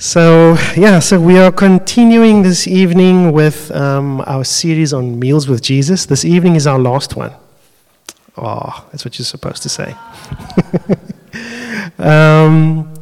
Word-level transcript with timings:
So, 0.00 0.56
yeah, 0.76 1.00
so 1.00 1.20
we 1.20 1.38
are 1.38 1.50
continuing 1.50 2.42
this 2.42 2.68
evening 2.68 3.32
with 3.32 3.72
um, 3.72 4.20
our 4.28 4.44
series 4.44 4.92
on 4.92 5.18
Meals 5.18 5.48
with 5.48 5.60
Jesus. 5.60 6.06
This 6.06 6.24
evening 6.24 6.54
is 6.54 6.68
our 6.68 6.78
last 6.78 7.16
one. 7.16 7.32
Oh, 8.36 8.86
that's 8.92 9.04
what 9.04 9.18
you're 9.18 9.26
supposed 9.26 9.64
to 9.64 9.68
say. 9.68 9.96
um, 11.98 12.94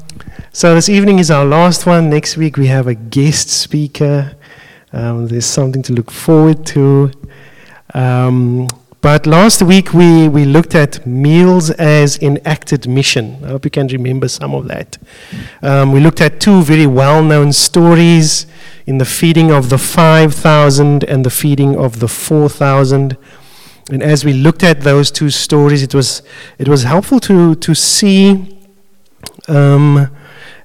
so, 0.54 0.74
this 0.74 0.88
evening 0.88 1.19
is 1.19 1.30
our 1.30 1.45
last 1.45 1.85
one. 1.85 2.09
Next 2.09 2.38
week 2.38 2.56
we 2.56 2.67
have 2.69 2.87
a 2.87 2.95
guest 2.95 3.51
speaker. 3.51 4.35
Um, 4.90 5.28
there's 5.28 5.44
something 5.44 5.83
to 5.83 5.92
look 5.92 6.10
forward 6.10 6.65
to. 6.69 7.13
But 9.07 9.25
last 9.25 9.63
week 9.63 9.95
we, 9.95 10.29
we 10.29 10.45
looked 10.45 10.75
at 10.75 11.07
meals 11.07 11.71
as 11.71 12.19
enacted 12.19 12.89
mission. 12.89 13.39
I 13.45 13.51
hope 13.51 13.65
you 13.65 13.71
can 13.71 13.87
remember 13.87 14.27
some 14.27 14.53
of 14.53 14.67
that. 14.67 14.99
Um, 15.63 15.93
we 15.93 16.01
looked 16.01 16.21
at 16.21 16.41
two 16.41 16.62
very 16.65 16.89
well 16.89 17.23
known 17.23 17.53
stories 17.53 18.49
in 18.85 18.99
the 18.99 19.05
feeding 19.05 19.53
of 19.53 19.71
the 19.71 19.79
5,000 19.79 21.05
and 21.05 21.25
the 21.25 21.30
feeding 21.30 21.77
of 21.77 22.01
the 22.01 22.09
4,000. 22.09 23.16
And 23.93 24.03
as 24.03 24.25
we 24.25 24.33
looked 24.33 24.65
at 24.65 24.80
those 24.80 25.13
two 25.13 25.30
stories, 25.30 25.85
it 25.85 25.95
was, 25.95 26.23
it 26.59 26.66
was 26.66 26.83
helpful 26.83 27.21
to, 27.21 27.55
to 27.55 27.75
see 27.77 28.59
um, 29.47 30.11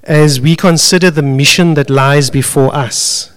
as 0.02 0.42
we 0.42 0.56
consider 0.56 1.12
the 1.12 1.22
mission 1.22 1.76
that 1.76 1.92
lies 1.92 2.32
before 2.32 2.74
us, 2.74 3.32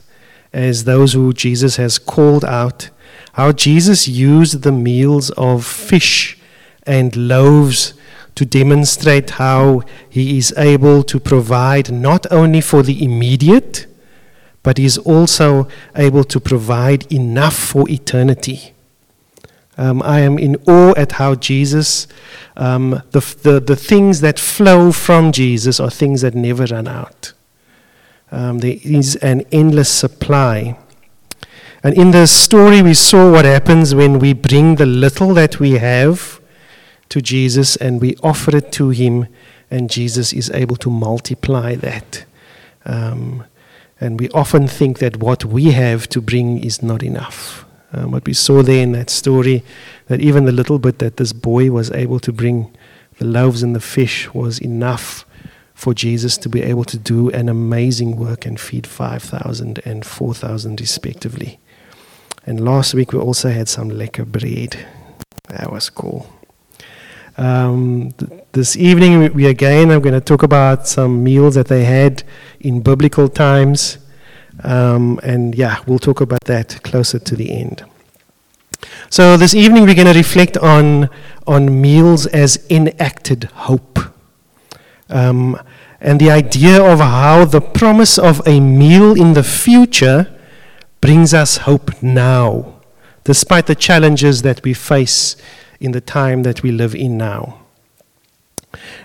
as 0.55 0.85
those 0.85 1.13
who 1.13 1.35
Jesus 1.35 1.77
has 1.77 1.99
called 1.99 2.47
out 2.47 2.89
how 3.35 3.53
Jesus 3.53 4.07
used 4.07 4.63
the 4.63 4.73
meals 4.73 5.31
of 5.31 5.67
fish 5.67 6.39
and 6.87 7.15
loaves 7.17 7.95
to 8.35 8.45
demonstrate 8.45 9.31
how 9.31 9.83
he 10.09 10.39
is 10.39 10.53
able 10.57 11.03
to 11.03 11.19
provide 11.21 11.91
not 11.91 12.31
only 12.31 12.61
for 12.61 12.83
the 12.83 13.05
immediate, 13.05 13.87
but 14.63 14.79
is 14.79 14.99
also 14.99 15.69
able 15.97 16.25
to 16.25 16.41
provide 16.41 17.13
enough 17.13 17.57
for 17.57 17.89
eternity. 17.91 18.73
Um, 19.77 20.01
I 20.03 20.21
am 20.21 20.39
in 20.39 20.57
awe 20.69 20.95
at 20.97 21.13
how 21.13 21.35
Jesus, 21.35 22.07
um, 22.57 23.03
the, 23.11 23.21
the, 23.43 23.59
the 23.59 23.77
things 23.77 24.21
that 24.21 24.39
flow 24.39 24.93
from 24.93 25.33
Jesus 25.33 25.81
are 25.81 25.91
things 25.91 26.21
that 26.21 26.35
never 26.37 26.67
run 26.67 26.87
out. 26.87 27.33
Um, 28.31 28.59
there 28.59 28.77
is 28.83 29.17
an 29.17 29.43
endless 29.51 29.91
supply. 29.91 30.79
And 31.85 31.95
in 31.99 32.13
the 32.13 32.27
story, 32.27 32.81
we 32.81 32.95
saw 32.95 33.31
what 33.31 33.45
happens 33.45 33.95
when 33.95 34.19
we 34.19 34.33
bring 34.33 34.77
the 34.77 34.87
little 34.87 35.35
that 35.35 35.61
we 35.61 35.73
have 35.73 36.41
to 37.11 37.21
Jesus 37.21 37.77
and 37.77 38.01
we 38.01 38.17
offer 38.23 38.57
it 38.57 38.73
to 38.73 38.89
Him, 38.89 39.27
and 39.71 39.91
Jesus 39.91 40.33
is 40.33 40.49
able 40.53 40.77
to 40.77 40.89
multiply 40.89 41.75
that. 41.75 42.25
Um, 42.87 43.45
and 44.01 44.19
we 44.19 44.31
often 44.31 44.67
think 44.67 44.99
that 45.01 45.19
what 45.19 45.45
we 45.45 45.73
have 45.73 46.09
to 46.09 46.23
bring 46.23 46.65
is 46.65 46.83
not 46.83 47.03
enough. 47.03 47.67
Um, 47.93 48.13
what 48.13 48.27
we 48.27 48.33
saw 48.33 48.63
there 48.63 48.83
in 48.83 48.93
that 48.93 49.11
story, 49.11 49.63
that 50.07 50.23
even 50.23 50.47
the 50.47 50.53
little 50.53 50.79
bit 50.79 51.01
that 51.01 51.19
this 51.19 51.35
boy 51.35 51.71
was 51.71 51.91
able 51.91 52.19
to 52.21 52.33
bring, 52.33 52.75
the 53.19 53.27
loaves 53.27 53.63
and 53.63 53.77
the 53.77 53.81
fish, 53.81 54.33
was 54.33 54.59
enough 54.59 55.27
for 55.75 55.93
Jesus 55.93 56.39
to 56.39 56.49
be 56.49 56.63
able 56.63 56.85
to 56.85 56.97
do 56.97 57.29
an 57.31 57.51
amazing 57.51 58.17
work 58.17 58.47
and 58.47 58.59
feed 58.59 58.87
5,000 58.87 59.81
and 59.85 60.07
4,000 60.07 60.81
respectively. 60.81 61.59
And 62.47 62.63
last 62.63 62.95
week 62.95 63.13
we 63.13 63.19
also 63.19 63.51
had 63.51 63.69
some 63.69 63.91
lekker 63.91 64.27
bread. 64.27 64.87
That 65.49 65.73
was 65.73 65.89
cool. 65.89 66.27
Um, 67.37 68.13
th- 68.13 68.43
this 68.53 68.77
evening 68.77 69.19
we, 69.19 69.29
we 69.31 69.47
again 69.47 69.91
I'm 69.91 70.03
going 70.03 70.15
to 70.15 70.21
talk 70.21 70.43
about 70.43 70.87
some 70.87 71.25
meals 71.25 71.55
that 71.55 71.69
they 71.69 71.85
had 71.85 72.23
in 72.61 72.81
biblical 72.81 73.29
times. 73.29 73.99
Um, 74.63 75.19
and 75.23 75.55
yeah, 75.55 75.79
we'll 75.87 75.99
talk 75.99 76.21
about 76.21 76.45
that 76.45 76.83
closer 76.83 77.19
to 77.19 77.35
the 77.35 77.51
end. 77.51 77.85
So 79.09 79.37
this 79.37 79.55
evening 79.55 79.85
we're 79.85 79.95
going 79.95 80.13
to 80.13 80.19
reflect 80.19 80.59
on 80.59 81.09
on 81.47 81.81
meals 81.81 82.27
as 82.27 82.65
enacted 82.69 83.45
hope. 83.45 83.99
Um, 85.09 85.59
and 86.01 86.21
the 86.21 86.31
idea 86.31 86.83
of 86.83 87.01
how 87.01 87.47
the 87.47 87.63
promise 87.63 88.19
of 88.19 88.47
a 88.47 88.61
meal 88.61 89.15
in 89.19 89.33
the 89.33 89.43
future 89.43 90.34
brings 91.05 91.35
us 91.35 91.59
hope 91.59 92.03
now, 92.03 92.81
despite 93.25 93.67
the 93.67 93.75
challenges 93.75 94.41
that 94.41 94.65
we 94.65 94.73
face 94.73 95.37
in 95.79 95.93
the 95.93 96.01
time 96.01 96.45
that 96.45 96.63
we 96.63 96.73
live 96.73 96.95
in 96.95 97.19
now. 97.19 97.61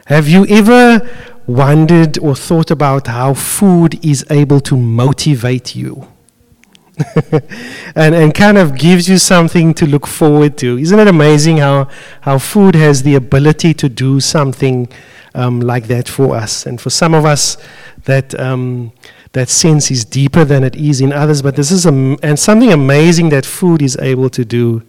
Have 0.06 0.26
you 0.26 0.46
ever 0.48 1.06
wondered 1.46 2.18
or 2.20 2.36
thought 2.36 2.72
about 2.72 3.08
how 3.08 3.34
food 3.34 4.00
is 4.02 4.26
able 4.30 4.62
to 4.62 4.78
motivate 4.78 5.76
you? 5.76 6.08
and, 7.98 8.16
and 8.16 8.34
kind 8.34 8.58
of 8.58 8.78
gives 8.78 9.10
you 9.10 9.18
something 9.18 9.74
to 9.74 9.86
look 9.86 10.08
forward 10.08 10.58
to. 10.60 10.78
Isn't 10.78 11.00
it 11.00 11.08
amazing 11.10 11.58
how, 11.58 11.90
how 12.22 12.38
food 12.38 12.76
has 12.76 13.04
the 13.04 13.16
ability 13.16 13.74
to 13.74 13.90
do 13.90 14.22
something 14.22 14.88
um, 15.36 15.60
like 15.60 15.88
that 15.88 16.08
for 16.08 16.38
us? 16.38 16.66
And 16.66 16.80
for 16.80 16.92
some 16.92 17.14
of 17.14 17.26
us, 17.26 17.58
that 18.06 18.40
um, 18.40 18.94
that 19.34 19.50
sense 19.50 19.92
is 19.92 20.06
deeper 20.06 20.44
than 20.44 20.64
it 20.64 20.76
is 20.76 21.02
in 21.02 21.14
others. 21.14 21.42
But 21.42 21.56
this 21.56 21.72
is 21.72 21.86
a, 21.86 21.90
and 22.24 22.40
something 22.40 22.72
amazing 22.72 23.30
that 23.30 23.46
food 23.46 23.82
is 23.82 23.98
able 23.98 24.30
to 24.32 24.44
do. 24.44 24.84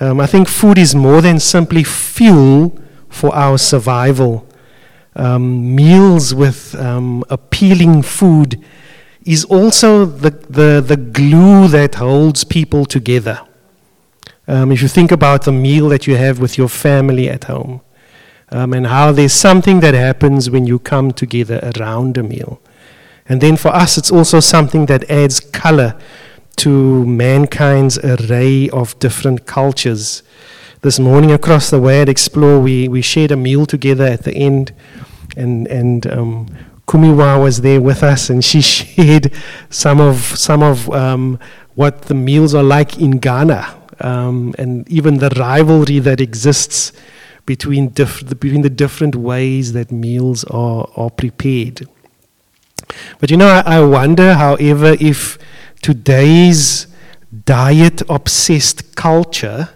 Um, 0.00 0.20
I 0.20 0.26
think 0.26 0.48
food 0.48 0.78
is 0.78 0.94
more 0.94 1.20
than 1.20 1.40
simply 1.40 1.84
fuel 1.84 2.78
for 3.08 3.34
our 3.34 3.58
survival. 3.58 4.46
Um, 5.16 5.74
meals 5.74 6.34
with 6.34 6.74
um, 6.74 7.24
appealing 7.30 8.02
food 8.02 8.62
is 9.24 9.44
also 9.44 10.04
the, 10.04 10.30
the, 10.30 10.84
the 10.84 10.96
glue 10.96 11.68
that 11.68 11.94
holds 11.94 12.44
people 12.44 12.84
together. 12.84 13.40
Um, 14.46 14.72
if 14.72 14.82
you 14.82 14.88
think 14.88 15.10
about 15.10 15.44
the 15.44 15.52
meal 15.52 15.88
that 15.88 16.06
you 16.06 16.16
have 16.16 16.38
with 16.38 16.58
your 16.58 16.68
family 16.68 17.30
at 17.30 17.44
home, 17.44 17.80
um, 18.50 18.72
and 18.72 18.86
how 18.86 19.10
there's 19.12 19.32
something 19.32 19.80
that 19.80 19.94
happens 19.94 20.50
when 20.50 20.66
you 20.66 20.78
come 20.78 21.12
together 21.12 21.72
around 21.76 22.18
a 22.18 22.22
meal. 22.22 22.60
And 23.26 23.40
then 23.40 23.56
for 23.56 23.68
us, 23.68 23.96
it's 23.96 24.12
also 24.12 24.40
something 24.40 24.86
that 24.86 25.10
adds 25.10 25.40
color 25.40 25.98
to 26.56 27.06
mankind's 27.06 27.98
array 27.98 28.68
of 28.70 28.98
different 28.98 29.46
cultures. 29.46 30.22
This 30.82 30.98
morning 30.98 31.32
across 31.32 31.70
the 31.70 31.80
way 31.80 32.02
at 32.02 32.08
Explore, 32.08 32.60
we, 32.60 32.88
we 32.88 33.00
shared 33.00 33.30
a 33.30 33.36
meal 33.36 33.64
together 33.64 34.04
at 34.04 34.24
the 34.24 34.34
end, 34.34 34.72
and, 35.36 35.66
and 35.68 36.06
um, 36.06 36.48
Kumiwa 36.86 37.42
was 37.42 37.62
there 37.62 37.80
with 37.80 38.02
us, 38.02 38.28
and 38.28 38.44
she 38.44 38.60
shared 38.60 39.32
some 39.70 40.00
of, 40.00 40.18
some 40.18 40.62
of 40.62 40.90
um, 40.90 41.38
what 41.74 42.02
the 42.02 42.14
meals 42.14 42.54
are 42.54 42.62
like 42.62 42.98
in 42.98 43.12
Ghana, 43.12 43.74
um, 44.00 44.54
and 44.58 44.86
even 44.90 45.18
the 45.18 45.30
rivalry 45.30 45.98
that 46.00 46.20
exists 46.20 46.92
between, 47.46 47.88
diff- 47.88 48.28
between 48.28 48.62
the 48.62 48.70
different 48.70 49.16
ways 49.16 49.72
that 49.72 49.90
meals 49.90 50.44
are, 50.44 50.88
are 50.96 51.10
prepared. 51.10 51.88
But 53.18 53.30
you 53.30 53.36
know, 53.36 53.48
I, 53.48 53.78
I 53.78 53.80
wonder, 53.84 54.34
however, 54.34 54.96
if 55.00 55.38
today's 55.82 56.86
diet 57.44 58.02
obsessed 58.08 58.94
culture 58.94 59.70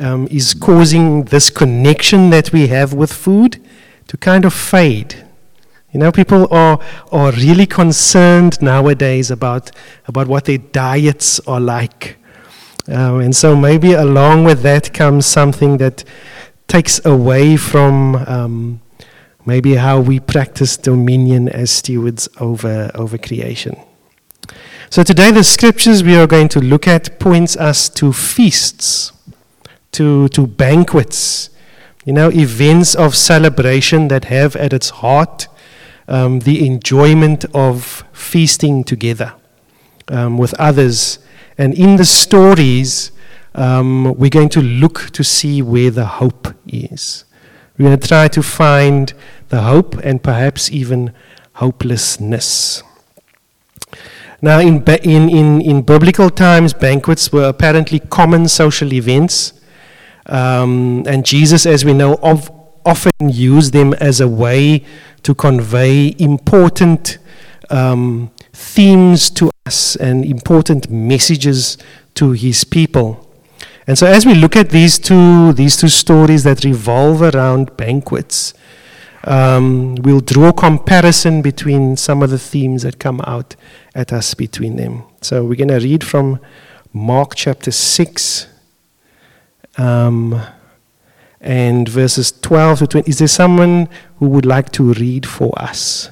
um, 0.00 0.28
is 0.30 0.54
causing 0.54 1.24
this 1.24 1.50
connection 1.50 2.30
that 2.30 2.52
we 2.52 2.68
have 2.68 2.92
with 2.92 3.12
food 3.12 3.62
to 4.06 4.16
kind 4.16 4.44
of 4.44 4.54
fade. 4.54 5.24
You 5.92 6.00
know, 6.00 6.12
people 6.12 6.52
are, 6.52 6.78
are 7.10 7.32
really 7.32 7.66
concerned 7.66 8.60
nowadays 8.60 9.30
about, 9.30 9.70
about 10.06 10.28
what 10.28 10.44
their 10.44 10.58
diets 10.58 11.40
are 11.40 11.60
like. 11.60 12.18
Um, 12.88 13.20
and 13.20 13.36
so 13.36 13.56
maybe 13.56 13.92
along 13.92 14.44
with 14.44 14.62
that 14.62 14.92
comes 14.92 15.26
something 15.26 15.78
that 15.78 16.04
takes 16.68 17.04
away 17.04 17.56
from 17.56 18.16
um, 18.16 18.80
maybe 19.48 19.76
how 19.76 19.98
we 19.98 20.20
practice 20.20 20.76
dominion 20.76 21.48
as 21.48 21.70
stewards 21.70 22.28
over, 22.38 22.90
over 22.94 23.16
creation. 23.16 23.74
So 24.90 25.02
today 25.02 25.30
the 25.30 25.42
scriptures 25.42 26.04
we 26.04 26.16
are 26.16 26.26
going 26.26 26.48
to 26.50 26.60
look 26.60 26.86
at 26.86 27.18
points 27.18 27.56
us 27.56 27.88
to 28.00 28.12
feasts, 28.12 29.10
to, 29.92 30.28
to 30.28 30.46
banquets, 30.46 31.48
you 32.04 32.12
know, 32.12 32.28
events 32.30 32.94
of 32.94 33.16
celebration 33.16 34.08
that 34.08 34.26
have 34.26 34.54
at 34.56 34.74
its 34.74 34.90
heart 34.90 35.48
um, 36.08 36.40
the 36.40 36.66
enjoyment 36.66 37.46
of 37.54 38.04
feasting 38.12 38.84
together 38.84 39.32
um, 40.08 40.36
with 40.36 40.52
others. 40.60 41.20
And 41.56 41.72
in 41.72 41.96
the 41.96 42.04
stories, 42.04 43.12
um, 43.54 44.14
we're 44.18 44.28
going 44.28 44.50
to 44.50 44.60
look 44.60 45.08
to 45.12 45.24
see 45.24 45.62
where 45.62 45.90
the 45.90 46.04
hope 46.04 46.54
is. 46.66 47.24
We're 47.78 47.86
going 47.90 48.00
to 48.00 48.08
try 48.08 48.26
to 48.26 48.42
find 48.42 49.14
the 49.48 49.62
hope 49.62 49.96
and 49.98 50.22
perhaps 50.22 50.70
even 50.70 51.12
hopelessness. 51.54 52.82
Now, 54.40 54.60
in, 54.60 54.84
in, 54.84 55.28
in, 55.28 55.60
in 55.60 55.82
biblical 55.82 56.30
times, 56.30 56.72
banquets 56.72 57.32
were 57.32 57.48
apparently 57.48 57.98
common 57.98 58.46
social 58.46 58.92
events. 58.92 59.52
Um, 60.26 61.02
and 61.06 61.26
Jesus, 61.26 61.66
as 61.66 61.84
we 61.84 61.92
know, 61.92 62.14
of, 62.22 62.50
often 62.86 63.28
used 63.28 63.72
them 63.72 63.94
as 63.94 64.20
a 64.20 64.28
way 64.28 64.84
to 65.24 65.34
convey 65.34 66.14
important 66.18 67.18
um, 67.70 68.30
themes 68.52 69.28
to 69.30 69.50
us 69.66 69.96
and 69.96 70.24
important 70.24 70.88
messages 70.88 71.76
to 72.14 72.32
his 72.32 72.62
people. 72.62 73.24
And 73.88 73.98
so, 73.98 74.06
as 74.06 74.24
we 74.24 74.34
look 74.34 74.54
at 74.54 74.70
these 74.70 74.98
two, 74.98 75.52
these 75.54 75.76
two 75.76 75.88
stories 75.88 76.44
that 76.44 76.62
revolve 76.62 77.22
around 77.22 77.76
banquets, 77.76 78.54
um, 79.24 79.96
we'll 79.96 80.20
draw 80.20 80.52
comparison 80.52 81.42
between 81.42 81.96
some 81.96 82.22
of 82.22 82.30
the 82.30 82.38
themes 82.38 82.82
that 82.82 82.98
come 82.98 83.20
out 83.22 83.56
at 83.94 84.12
us 84.12 84.34
between 84.34 84.76
them. 84.76 85.02
So, 85.20 85.44
we're 85.44 85.56
going 85.56 85.68
to 85.68 85.78
read 85.78 86.04
from 86.04 86.40
Mark 86.92 87.34
chapter 87.34 87.70
6 87.70 88.46
um, 89.76 90.40
and 91.40 91.88
verses 91.88 92.32
12 92.32 92.80
to 92.80 92.86
20. 92.86 93.08
Is 93.08 93.18
there 93.18 93.28
someone 93.28 93.88
who 94.18 94.28
would 94.28 94.46
like 94.46 94.72
to 94.72 94.92
read 94.94 95.26
for 95.26 95.52
us? 95.58 96.10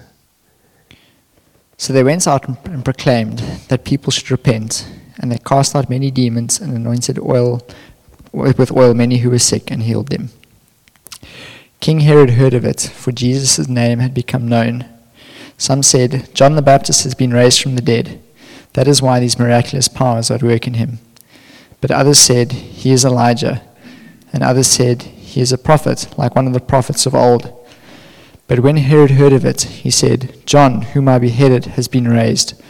So 1.78 1.92
they 1.92 2.02
went 2.02 2.26
out 2.26 2.48
and 2.48 2.84
proclaimed 2.84 3.38
that 3.68 3.84
people 3.84 4.10
should 4.10 4.30
repent, 4.30 4.88
and 5.18 5.30
they 5.30 5.38
cast 5.38 5.76
out 5.76 5.90
many 5.90 6.10
demons 6.10 6.58
and 6.58 6.74
anointed 6.74 7.18
oil 7.18 7.60
with 8.32 8.72
oil 8.72 8.94
many 8.94 9.18
who 9.18 9.30
were 9.30 9.38
sick 9.38 9.70
and 9.70 9.82
healed 9.82 10.08
them. 10.08 10.30
King 11.80 12.00
Herod 12.00 12.30
heard 12.30 12.54
of 12.54 12.64
it, 12.64 12.80
for 12.80 13.12
Jesus' 13.12 13.68
name 13.68 13.98
had 13.98 14.14
become 14.14 14.48
known. 14.48 14.86
Some 15.58 15.82
said, 15.82 16.34
John 16.34 16.56
the 16.56 16.62
Baptist 16.62 17.04
has 17.04 17.14
been 17.14 17.32
raised 17.32 17.62
from 17.62 17.76
the 17.76 17.82
dead. 17.82 18.20
That 18.72 18.88
is 18.88 19.00
why 19.00 19.20
these 19.20 19.38
miraculous 19.38 19.88
powers 19.88 20.30
are 20.30 20.34
at 20.34 20.42
work 20.42 20.66
in 20.66 20.74
him. 20.74 20.98
But 21.80 21.90
others 21.90 22.18
said, 22.18 22.52
He 22.52 22.90
is 22.90 23.04
Elijah. 23.04 23.62
And 24.32 24.42
others 24.42 24.66
said, 24.66 25.02
He 25.02 25.40
is 25.40 25.52
a 25.52 25.58
prophet, 25.58 26.08
like 26.18 26.34
one 26.34 26.46
of 26.46 26.52
the 26.52 26.60
prophets 26.60 27.06
of 27.06 27.14
old. 27.14 27.52
But 28.48 28.60
when 28.60 28.76
Herod 28.76 29.12
heard 29.12 29.32
of 29.32 29.44
it, 29.44 29.62
he 29.62 29.90
said, 29.90 30.34
John, 30.46 30.82
whom 30.82 31.08
I 31.08 31.18
beheaded, 31.18 31.66
has 31.76 31.88
been 31.88 32.08
raised. 32.08 32.60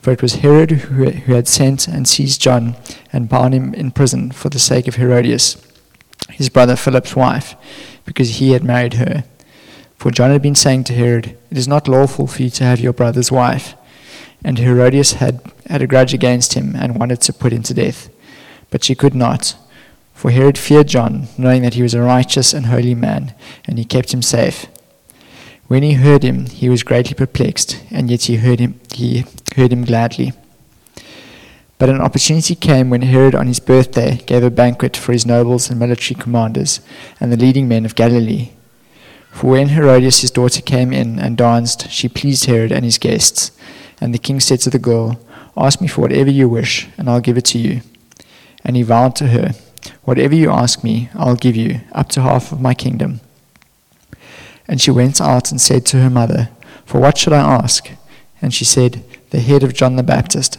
For 0.00 0.12
it 0.12 0.22
was 0.22 0.36
Herod 0.36 0.70
who 0.70 1.34
had 1.34 1.46
sent 1.46 1.86
and 1.86 2.08
seized 2.08 2.40
John 2.40 2.74
and 3.12 3.28
bound 3.28 3.54
him 3.54 3.74
in 3.74 3.90
prison 3.90 4.30
for 4.30 4.48
the 4.48 4.58
sake 4.58 4.88
of 4.88 4.96
Herodias, 4.96 5.56
his 6.30 6.48
brother 6.48 6.76
Philip's 6.76 7.16
wife, 7.16 7.56
because 8.04 8.36
he 8.36 8.52
had 8.52 8.64
married 8.64 8.94
her. 8.94 9.24
For 9.96 10.10
John 10.10 10.30
had 10.30 10.42
been 10.42 10.54
saying 10.54 10.84
to 10.84 10.94
Herod, 10.94 11.36
It 11.50 11.58
is 11.58 11.68
not 11.68 11.88
lawful 11.88 12.26
for 12.26 12.42
you 12.42 12.50
to 12.50 12.64
have 12.64 12.80
your 12.80 12.92
brother's 12.92 13.30
wife. 13.30 13.74
And 14.42 14.58
Herodias 14.58 15.14
had, 15.14 15.42
had 15.68 15.82
a 15.82 15.86
grudge 15.86 16.14
against 16.14 16.54
him 16.54 16.74
and 16.74 16.98
wanted 16.98 17.20
to 17.22 17.32
put 17.32 17.52
him 17.52 17.62
to 17.64 17.74
death. 17.74 18.08
But 18.70 18.82
she 18.82 18.94
could 18.94 19.14
not. 19.14 19.56
For 20.14 20.30
Herod 20.30 20.56
feared 20.56 20.88
John, 20.88 21.28
knowing 21.36 21.62
that 21.62 21.74
he 21.74 21.82
was 21.82 21.94
a 21.94 22.02
righteous 22.02 22.54
and 22.54 22.66
holy 22.66 22.94
man, 22.94 23.34
and 23.66 23.78
he 23.78 23.84
kept 23.84 24.12
him 24.12 24.22
safe. 24.22 24.66
When 25.66 25.82
he 25.82 25.92
heard 25.94 26.22
him, 26.22 26.46
he 26.46 26.68
was 26.68 26.82
greatly 26.82 27.14
perplexed, 27.14 27.82
and 27.90 28.10
yet 28.10 28.22
he 28.22 28.36
heard 28.36 28.58
him, 28.58 28.80
he 28.92 29.24
heard 29.56 29.72
him 29.72 29.84
gladly. 29.84 30.32
But 31.80 31.88
an 31.88 32.02
opportunity 32.02 32.54
came 32.54 32.90
when 32.90 33.00
Herod 33.00 33.34
on 33.34 33.46
his 33.46 33.58
birthday 33.58 34.18
gave 34.26 34.44
a 34.44 34.50
banquet 34.50 34.98
for 34.98 35.12
his 35.12 35.24
nobles 35.24 35.70
and 35.70 35.80
military 35.80 36.14
commanders 36.14 36.80
and 37.18 37.32
the 37.32 37.38
leading 37.38 37.68
men 37.68 37.86
of 37.86 37.94
Galilee. 37.94 38.50
For 39.30 39.52
when 39.52 39.70
Herodias 39.70 40.20
his 40.20 40.30
daughter 40.30 40.60
came 40.60 40.92
in 40.92 41.18
and 41.18 41.38
danced, 41.38 41.90
she 41.90 42.06
pleased 42.06 42.44
Herod 42.44 42.70
and 42.70 42.84
his 42.84 42.98
guests. 42.98 43.50
And 43.98 44.12
the 44.12 44.18
king 44.18 44.40
said 44.40 44.60
to 44.60 44.70
the 44.70 44.78
girl, 44.78 45.18
Ask 45.56 45.80
me 45.80 45.88
for 45.88 46.02
whatever 46.02 46.30
you 46.30 46.50
wish, 46.50 46.86
and 46.98 47.08
I'll 47.08 47.22
give 47.22 47.38
it 47.38 47.46
to 47.46 47.58
you. 47.58 47.80
And 48.62 48.76
he 48.76 48.82
vowed 48.82 49.16
to 49.16 49.28
her, 49.28 49.52
Whatever 50.02 50.34
you 50.34 50.50
ask 50.50 50.84
me, 50.84 51.08
I'll 51.14 51.34
give 51.34 51.56
you, 51.56 51.80
up 51.92 52.10
to 52.10 52.20
half 52.20 52.52
of 52.52 52.60
my 52.60 52.74
kingdom. 52.74 53.22
And 54.68 54.82
she 54.82 54.90
went 54.90 55.18
out 55.18 55.50
and 55.50 55.58
said 55.58 55.86
to 55.86 56.02
her 56.02 56.10
mother, 56.10 56.50
For 56.84 57.00
what 57.00 57.16
should 57.16 57.32
I 57.32 57.40
ask? 57.40 57.88
And 58.42 58.52
she 58.52 58.66
said, 58.66 59.02
The 59.30 59.40
head 59.40 59.62
of 59.62 59.72
John 59.72 59.96
the 59.96 60.02
Baptist. 60.02 60.58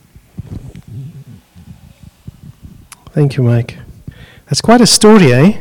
Thank 3.13 3.35
you, 3.35 3.43
Mike. 3.43 3.77
That's 4.45 4.61
quite 4.61 4.81
a 4.81 4.87
story, 4.87 5.33
eh? 5.33 5.57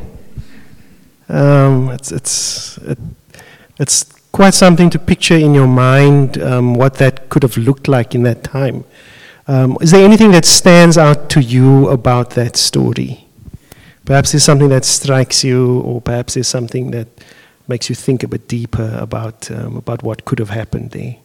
Um, 1.28 1.90
it's, 1.90 2.12
it's, 2.12 2.78
it, 2.78 2.98
it's 3.78 4.04
quite 4.32 4.54
something 4.54 4.90
to 4.90 4.98
picture 4.98 5.36
in 5.36 5.54
your 5.54 5.66
mind 5.66 6.40
um, 6.42 6.74
what 6.74 6.94
that 6.94 7.28
could 7.28 7.42
have 7.42 7.56
looked 7.56 7.88
like 7.88 8.14
in 8.14 8.22
that 8.22 8.44
time. 8.44 8.84
Um, 9.48 9.76
is 9.80 9.90
there 9.90 10.04
anything 10.04 10.30
that 10.32 10.44
stands 10.44 10.96
out 10.96 11.28
to 11.30 11.40
you 11.40 11.88
about 11.88 12.30
that 12.30 12.56
story? 12.56 13.26
Perhaps 14.04 14.32
there's 14.32 14.44
something 14.44 14.68
that 14.68 14.84
strikes 14.84 15.42
you, 15.42 15.80
or 15.80 16.00
perhaps 16.00 16.34
there's 16.34 16.48
something 16.48 16.90
that 16.92 17.08
makes 17.66 17.88
you 17.88 17.94
think 17.94 18.22
a 18.22 18.28
bit 18.28 18.48
deeper 18.48 18.96
about, 19.00 19.50
um, 19.50 19.76
about 19.76 20.02
what 20.02 20.24
could 20.24 20.38
have 20.38 20.50
happened 20.50 20.92
there. 20.92 21.16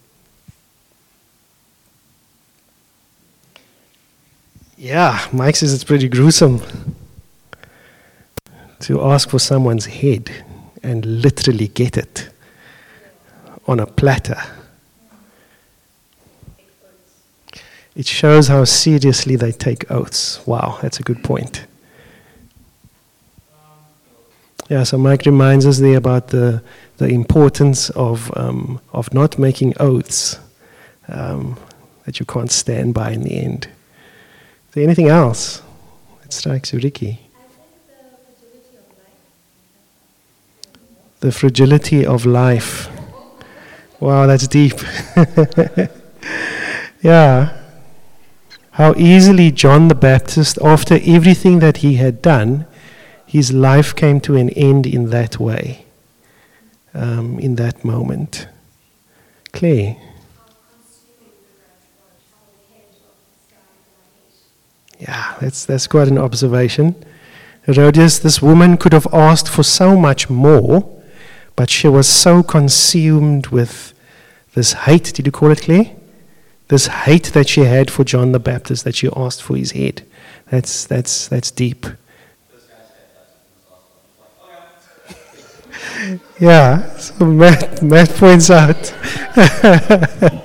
Yeah, 4.86 5.28
Mike 5.34 5.56
says 5.56 5.74
it's 5.74 5.84
pretty 5.84 6.08
gruesome 6.08 6.62
to 8.82 9.02
ask 9.02 9.32
for 9.32 9.40
someone's 9.40 9.88
head 9.88 10.30
and 10.84 11.24
literally 11.24 11.70
get 11.70 11.98
it 11.98 12.30
on 13.68 13.80
a 13.80 13.88
platter. 13.88 14.40
It 17.96 18.06
shows 18.06 18.48
how 18.48 18.64
seriously 18.66 19.36
they 19.36 19.52
take 19.52 19.90
oaths. 19.90 20.46
Wow, 20.46 20.78
that's 20.84 21.00
a 21.00 21.04
good 21.04 21.24
point. 21.24 21.66
Yeah, 24.70 24.84
so 24.84 25.00
Mike 25.00 25.26
reminds 25.26 25.66
us 25.66 25.80
there 25.80 25.98
about 25.98 26.28
the, 26.28 26.62
the 26.98 27.08
importance 27.08 27.90
of, 27.90 28.32
um, 28.38 28.80
of 28.94 29.12
not 29.16 29.40
making 29.40 29.74
oaths 29.80 30.38
um, 31.08 31.58
that 32.04 32.20
you 32.20 32.28
can't 32.28 32.52
stand 32.52 32.94
by 32.94 33.14
in 33.14 33.24
the 33.24 33.36
end. 33.36 33.68
There 34.76 34.84
anything 34.84 35.08
else 35.08 35.64
that 36.22 36.32
strikes 36.32 36.72
you, 36.72 36.80
Ricky? 36.80 37.20
The 41.22 41.32
fragility 41.32 42.06
of 42.06 42.28
life. 42.28 42.90
Wow, 44.00 44.28
that's 44.28 44.48
deep. 44.48 44.76
yeah 47.02 47.62
how 48.76 48.94
easily 48.98 49.52
John 49.52 49.88
the 49.88 49.96
Baptist, 49.96 50.58
after 50.62 51.00
everything 51.06 51.60
that 51.60 51.78
he 51.78 51.94
had 51.94 52.22
done, 52.22 52.66
his 53.26 53.54
life 53.54 53.96
came 53.96 54.20
to 54.20 54.36
an 54.36 54.50
end 54.50 54.86
in 54.86 55.12
that 55.12 55.40
way, 55.40 55.86
um, 56.94 57.40
in 57.40 57.56
that 57.56 57.86
moment. 57.86 58.50
Claire. 59.54 59.96
Yeah, 65.00 65.36
that's, 65.40 65.66
that's 65.66 65.88
quite 65.88 66.08
an 66.08 66.18
observation. 66.18 66.96
Herodias, 67.66 68.20
this 68.20 68.42
woman 68.42 68.78
could 68.78 68.94
have 68.94 69.08
asked 69.14 69.50
for 69.50 69.64
so 69.64 69.98
much 69.98 70.30
more, 70.30 70.90
but 71.56 71.70
she 71.70 71.88
was 71.88 72.08
so 72.08 72.44
consumed 72.44 73.48
with 73.48 73.94
this 74.54 74.74
hate. 74.74 75.14
Did 75.14 75.26
you 75.26 75.32
call 75.32 75.52
it, 75.52 75.64
Claire? 75.64 75.96
this 76.68 76.88
hate 76.88 77.26
that 77.34 77.48
she 77.48 77.62
had 77.62 77.92
for 77.92 78.04
John 78.04 78.32
the 78.32 78.40
Baptist 78.40 78.84
that 78.86 78.96
she 78.96 79.08
asked 79.16 79.44
for 79.44 79.56
his 79.56 79.72
head. 79.72 80.04
That's, 80.50 80.86
that's, 80.86 81.28
that's 81.28 81.52
deep. 81.52 81.86
yeah, 86.40 86.98
so 86.98 87.26
Matt, 87.26 87.84
Matt 87.84 88.10
points 88.10 88.50
out 88.50 88.94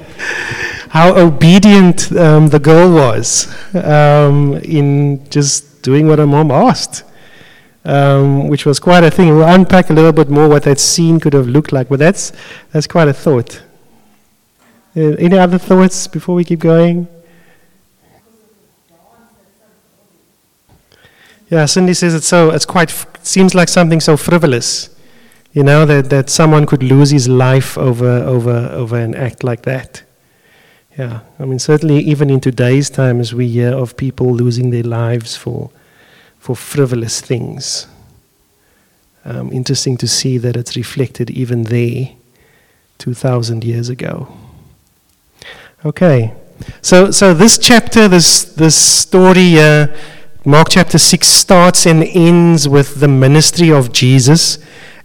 how 0.90 1.16
obedient 1.16 2.10
um, 2.16 2.48
the 2.48 2.58
girl 2.58 2.92
was 2.92 3.46
um, 3.74 4.54
in 4.64 5.28
just 5.30 5.82
doing 5.82 6.06
what 6.06 6.18
her 6.18 6.26
mom 6.26 6.50
asked. 6.50 7.04
Um, 7.82 8.48
which 8.48 8.66
was 8.66 8.78
quite 8.78 9.04
a 9.04 9.10
thing. 9.10 9.28
We'll 9.28 9.48
unpack 9.48 9.88
a 9.88 9.94
little 9.94 10.12
bit 10.12 10.28
more 10.28 10.50
what 10.50 10.64
that 10.64 10.78
scene 10.78 11.18
could 11.18 11.32
have 11.32 11.46
looked 11.46 11.72
like, 11.72 11.88
but 11.88 11.98
that's, 11.98 12.30
that's 12.72 12.86
quite 12.86 13.08
a 13.08 13.14
thought. 13.14 13.62
Uh, 14.94 15.16
any 15.18 15.38
other 15.38 15.56
thoughts 15.56 16.06
before 16.06 16.34
we 16.34 16.44
keep 16.44 16.58
going? 16.58 17.08
Yeah, 21.48 21.64
Cindy 21.66 21.94
says 21.94 22.14
it's 22.14 22.26
so. 22.26 22.50
It's 22.50 22.66
quite. 22.66 22.90
Seems 23.22 23.54
like 23.54 23.68
something 23.68 24.00
so 24.00 24.16
frivolous, 24.16 24.90
You 25.52 25.64
know, 25.64 25.84
that, 25.86 26.10
that 26.10 26.30
someone 26.30 26.66
could 26.66 26.82
lose 26.82 27.10
his 27.10 27.28
life 27.28 27.76
over, 27.78 28.08
over, 28.08 28.70
over 28.72 28.96
an 28.98 29.14
act 29.14 29.42
like 29.42 29.62
that. 29.62 30.02
Yeah, 31.00 31.20
I 31.38 31.46
mean, 31.46 31.58
certainly 31.58 31.98
even 32.00 32.28
in 32.28 32.40
today's 32.40 32.90
times, 32.90 33.32
we 33.32 33.48
hear 33.48 33.72
of 33.72 33.96
people 33.96 34.34
losing 34.34 34.68
their 34.68 34.82
lives 34.82 35.34
for, 35.34 35.70
for 36.38 36.54
frivolous 36.54 37.22
things. 37.22 37.86
Um, 39.24 39.50
interesting 39.50 39.96
to 39.96 40.06
see 40.06 40.36
that 40.36 40.56
it's 40.56 40.76
reflected 40.76 41.30
even 41.30 41.62
there 41.62 42.10
2,000 42.98 43.64
years 43.64 43.88
ago. 43.88 44.28
Okay, 45.86 46.34
so, 46.82 47.10
so 47.10 47.32
this 47.32 47.56
chapter, 47.56 48.06
this, 48.06 48.42
this 48.42 48.76
story, 48.76 49.58
uh, 49.58 49.86
Mark 50.44 50.68
chapter 50.68 50.98
6 50.98 51.26
starts 51.26 51.86
and 51.86 52.04
ends 52.04 52.68
with 52.68 53.00
the 53.00 53.08
ministry 53.08 53.72
of 53.72 53.90
Jesus 53.90 54.58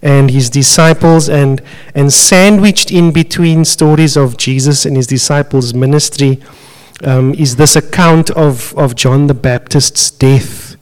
and 0.06 0.30
his 0.30 0.48
disciples, 0.48 1.28
and, 1.28 1.60
and 1.92 2.12
sandwiched 2.12 2.92
in 2.92 3.10
between 3.10 3.64
stories 3.64 4.16
of 4.16 4.36
Jesus 4.36 4.86
and 4.86 4.96
his 4.96 5.08
disciples' 5.08 5.74
ministry 5.74 6.40
um, 7.02 7.34
is 7.34 7.56
this 7.56 7.74
account 7.74 8.30
of, 8.30 8.72
of 8.78 8.94
John 8.94 9.26
the 9.26 9.34
Baptist's 9.34 10.12
death. 10.12 10.76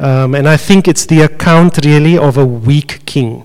Um, 0.00 0.34
and 0.34 0.48
I 0.48 0.56
think 0.56 0.88
it's 0.88 1.04
the 1.04 1.20
account 1.20 1.84
really 1.84 2.16
of 2.16 2.38
a 2.38 2.46
weak 2.46 3.04
king. 3.04 3.44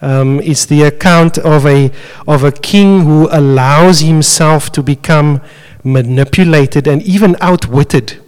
Um, 0.00 0.38
it's 0.40 0.66
the 0.66 0.82
account 0.82 1.36
of 1.38 1.66
a, 1.66 1.90
of 2.28 2.44
a 2.44 2.52
king 2.52 3.00
who 3.02 3.28
allows 3.32 4.00
himself 4.00 4.70
to 4.70 4.84
become 4.84 5.40
manipulated 5.82 6.86
and 6.86 7.02
even 7.02 7.36
outwitted 7.40 8.22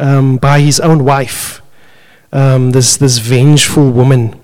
um, 0.00 0.36
by 0.36 0.58
his 0.58 0.80
own 0.80 1.04
wife, 1.04 1.62
um, 2.32 2.72
this, 2.72 2.96
this 2.96 3.18
vengeful 3.18 3.92
woman. 3.92 4.39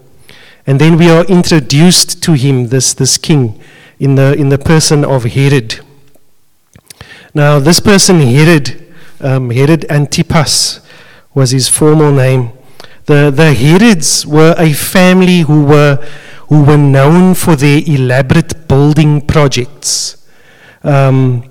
And 0.67 0.81
then 0.81 0.99
we 0.99 1.11
are 1.11 1.25
introduced 1.27 2.23
to 2.25 2.33
him, 2.33 2.69
this, 2.69 2.93
this 2.93 3.19
king, 3.19 3.61
in 4.01 4.17
the, 4.17 4.35
in 4.35 4.49
the 4.49 4.59
person 4.59 5.05
of 5.05 5.25
Herod. 5.25 5.81
Now, 7.33 7.61
this 7.61 7.79
person, 7.79 8.21
Herod, 8.21 8.93
um, 9.21 9.51
Herod 9.51 9.87
Antipas 9.89 10.81
was 11.35 11.53
his 11.53 11.69
formal 11.69 12.11
name. 12.11 12.51
The, 13.05 13.31
the 13.31 13.55
Herods 13.55 14.27
were 14.27 14.57
a 14.59 14.73
family 14.73 15.41
who 15.41 15.65
were, 15.65 16.05
who 16.49 16.65
were 16.65 16.77
known 16.77 17.35
for 17.35 17.55
their 17.55 17.81
elaborate 17.87 18.67
building 18.67 19.21
projects. 19.21 20.27
Um, 20.83 21.49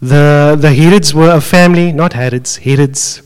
the, 0.00 0.56
the 0.58 0.72
Herods 0.72 1.12
were 1.12 1.30
a 1.30 1.42
family, 1.42 1.92
not 1.92 2.14
Herods, 2.14 2.56
Herods. 2.56 3.20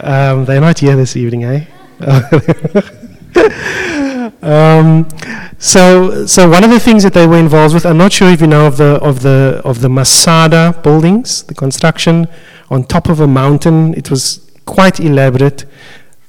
Um, 0.00 0.44
they're 0.44 0.60
not 0.60 0.78
here 0.78 0.94
this 0.94 1.16
evening, 1.16 1.44
eh? 1.44 1.64
um, 4.42 5.08
so, 5.58 6.26
so 6.26 6.48
one 6.48 6.64
of 6.64 6.70
the 6.70 6.80
things 6.80 7.04
that 7.04 7.14
they 7.14 7.26
were 7.26 7.38
involved 7.38 7.74
with, 7.74 7.86
I'm 7.86 7.98
not 7.98 8.12
sure 8.12 8.28
if 8.28 8.40
you 8.40 8.48
know 8.48 8.66
of 8.66 8.76
the 8.76 8.98
of 9.00 9.22
the 9.22 9.62
of 9.64 9.80
the 9.80 9.88
Masada 9.88 10.78
buildings, 10.82 11.44
the 11.44 11.54
construction 11.54 12.26
on 12.68 12.84
top 12.84 13.08
of 13.08 13.20
a 13.20 13.26
mountain. 13.26 13.94
It 13.94 14.10
was 14.10 14.50
quite 14.66 14.98
elaborate. 14.98 15.64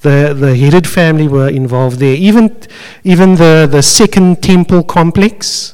The 0.01 0.35
the 0.37 0.55
Herod 0.55 0.87
family 0.87 1.27
were 1.27 1.49
involved 1.49 1.97
there. 1.99 2.15
Even 2.15 2.55
even 3.03 3.35
the 3.35 3.67
the 3.69 3.81
second 3.81 4.43
temple 4.43 4.83
complex, 4.83 5.73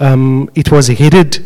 um, 0.00 0.48
it 0.54 0.72
was 0.72 0.88
Herod. 0.88 1.44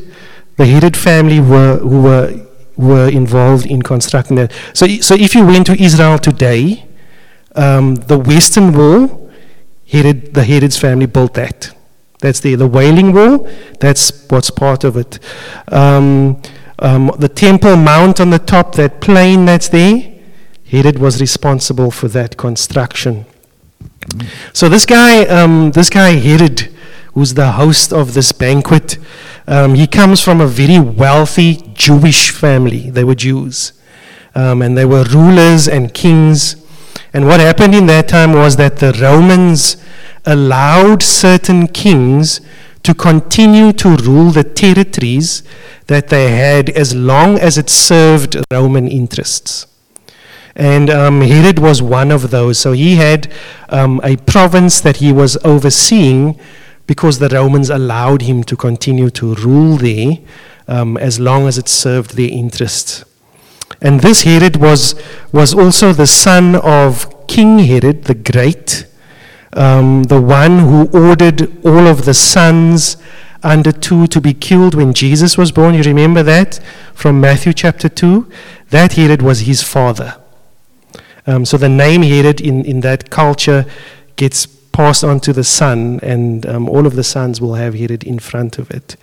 The 0.57 0.67
Herod 0.67 0.97
family 0.97 1.41
were 1.41 1.79
who 1.79 2.03
were 2.03 2.47
were 2.77 3.09
involved 3.09 3.67
in 3.67 3.83
constructing 3.83 4.37
that. 4.37 4.53
So, 4.73 4.87
so 4.87 5.15
if 5.15 5.35
you 5.35 5.45
went 5.45 5.67
to 5.67 5.83
Israel 5.83 6.19
today, 6.19 6.87
um, 7.55 7.97
the 7.97 8.19
Western 8.19 8.73
Wall, 8.73 9.22
Herod, 9.93 10.33
the 10.33 10.43
Herod's 10.43 10.79
family 10.79 11.05
built 11.07 11.35
that. 11.35 11.71
That's 12.21 12.41
there. 12.41 12.57
The 12.57 12.67
Wailing 12.67 13.13
Wall, 13.13 13.47
that's 13.79 14.27
what's 14.31 14.51
part 14.51 14.85
of 14.85 14.97
it. 14.97 15.19
Um, 15.69 16.41
um, 16.79 17.13
the 17.19 17.29
Temple 17.29 17.77
Mount 17.77 18.19
on 18.19 18.31
the 18.31 18.39
top, 18.39 18.75
that 18.77 19.03
plain 19.03 19.45
that's 19.45 19.69
there, 19.69 20.15
Herod 20.65 20.99
was 20.99 21.21
responsible 21.21 21.91
for 21.91 22.09
that 22.09 22.39
construction. 22.39 23.27
So 24.55 24.71
this 24.71 24.87
guy, 24.87 25.27
um, 25.27 25.73
this 25.73 25.91
guy 25.91 26.13
Herod, 26.13 26.73
who's 27.13 27.35
the 27.35 27.53
host 27.53 27.93
of 27.93 28.15
this 28.15 28.33
banquet, 28.33 28.97
um, 29.47 29.75
he 29.75 29.87
comes 29.87 30.23
from 30.23 30.41
a 30.41 30.47
very 30.47 30.79
wealthy 30.79 31.57
Jewish 31.75 32.31
family. 32.31 32.89
They 32.89 33.05
were 33.05 33.15
Jews. 33.15 33.75
Um, 34.35 34.63
and 34.63 34.79
they 34.79 34.87
were 34.87 35.05
rulers 35.05 35.69
and 35.69 35.93
kings. 35.93 36.57
And 37.13 37.27
what 37.27 37.41
happened 37.41 37.75
in 37.75 37.87
that 37.87 38.09
time 38.09 38.33
was 38.33 38.57
that 38.57 38.79
the 38.79 38.93
Romans 39.01 39.77
allowed 40.25 41.03
certain 41.03 41.67
kings 41.67 42.41
to 42.83 42.95
continue 42.95 43.73
to 43.73 43.97
rule 43.97 44.31
the 44.31 44.45
territories 44.45 45.43
that 45.87 46.09
they 46.09 46.31
had 46.31 46.71
as 46.71 46.95
long 46.95 47.39
as 47.39 47.59
it 47.59 47.69
served 47.69 48.37
Roman 48.51 48.89
interests. 48.89 49.67
And 50.57 50.91
um, 50.91 51.21
Herod 51.21 51.59
was 51.59 51.81
one 51.81 52.11
of 52.11 52.31
those. 52.31 52.59
So 52.59 52.73
he 52.73 52.97
had 52.97 53.33
um, 53.69 54.01
a 54.03 54.17
province 54.17 54.81
that 54.81 54.97
he 54.97 55.13
was 55.13 55.37
overseeing 55.45 56.39
because 56.87 57.19
the 57.19 57.29
Romans 57.29 57.71
allowed 57.71 58.23
him 58.23 58.43
to 58.45 58.57
continue 58.57 59.11
to 59.11 59.35
rule 59.37 59.77
there 59.77 60.19
um, 60.69 60.97
as 60.97 61.21
long 61.21 61.47
as 61.47 61.59
it 61.59 61.69
served 61.69 62.17
their 62.17 62.29
interests. 62.29 63.05
And 63.83 64.01
this 64.01 64.23
Herod 64.23 64.57
was, 64.57 64.95
was 65.33 65.53
also 65.53 65.93
the 65.93 66.07
son 66.07 66.55
of 66.55 67.27
King 67.27 67.59
Herod 67.59 68.05
the 68.05 68.15
Great, 68.15 68.87
um, 69.55 70.05
the 70.05 70.21
one 70.21 70.61
who 70.61 70.87
ordered 70.93 71.51
all 71.67 71.89
of 71.89 72.05
the 72.05 72.15
sons 72.15 72.97
under 73.43 73.73
two 73.73 74.07
to 74.07 74.21
be 74.21 74.35
killed 74.35 74.77
when 74.77 74.95
Jesus 74.95 75.37
was 75.37 75.51
born. 75.51 75.75
You 75.75 75.83
remember 75.83 76.23
that 76.23 76.61
from 76.95 77.21
Matthew 77.21 77.53
chapter 77.53 77.89
2? 77.89 78.31
That 78.71 78.93
Herod 78.93 79.21
was 79.21 79.41
his 79.41 79.65
father. 79.65 80.17
Um, 81.27 81.45
so 81.45 81.57
the 81.57 81.69
name 81.69 82.03
Herod 82.03 82.41
in, 82.41 82.65
in 82.65 82.81
that 82.81 83.11
culture 83.11 83.67
gets 84.15 84.47
passed 84.47 85.03
on 85.03 85.19
to 85.21 85.33
the 85.33 85.45
son, 85.45 85.99
and 86.05 86.47
um, 86.47 86.69
all 86.69 86.87
of 86.87 86.95
the 86.95 87.05
sons 87.05 87.41
will 87.41 87.55
have 87.55 87.75
Herod 87.75 88.05
in 88.05 88.21
front 88.21 88.59
of 88.59 88.71
it. 88.71 88.97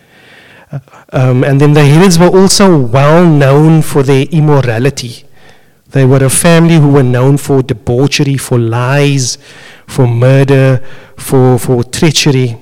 Um, 1.11 1.43
and 1.43 1.59
then 1.59 1.73
the 1.73 1.85
Herods 1.85 2.19
were 2.19 2.27
also 2.27 2.77
well 2.77 3.25
known 3.25 3.81
for 3.81 4.03
their 4.03 4.25
immorality. 4.31 5.25
They 5.89 6.05
were 6.05 6.23
a 6.23 6.29
family 6.29 6.75
who 6.75 6.91
were 6.91 7.03
known 7.03 7.37
for 7.37 7.63
debauchery, 7.63 8.37
for 8.37 8.59
lies, 8.59 9.37
for 9.87 10.07
murder, 10.07 10.83
for, 11.17 11.57
for 11.57 11.83
treachery. 11.83 12.57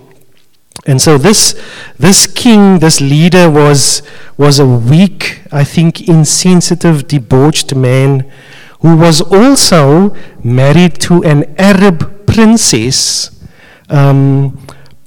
And 0.86 1.02
so 1.02 1.18
this, 1.18 1.62
this 2.00 2.28
king, 2.28 2.80
this 2.80 3.02
leader, 3.02 3.50
was, 3.50 4.02
was 4.38 4.60
a 4.60 4.66
weak, 4.66 5.42
I 5.52 5.66
think, 5.66 6.08
insensitive, 6.08 7.08
debauched 7.10 7.76
man 7.76 8.32
who 8.80 8.96
was 8.96 9.22
also 9.22 10.16
married 10.44 11.00
to 11.02 11.24
an 11.24 11.56
Arab 11.58 12.26
princess, 12.26 13.32
um, 13.90 14.58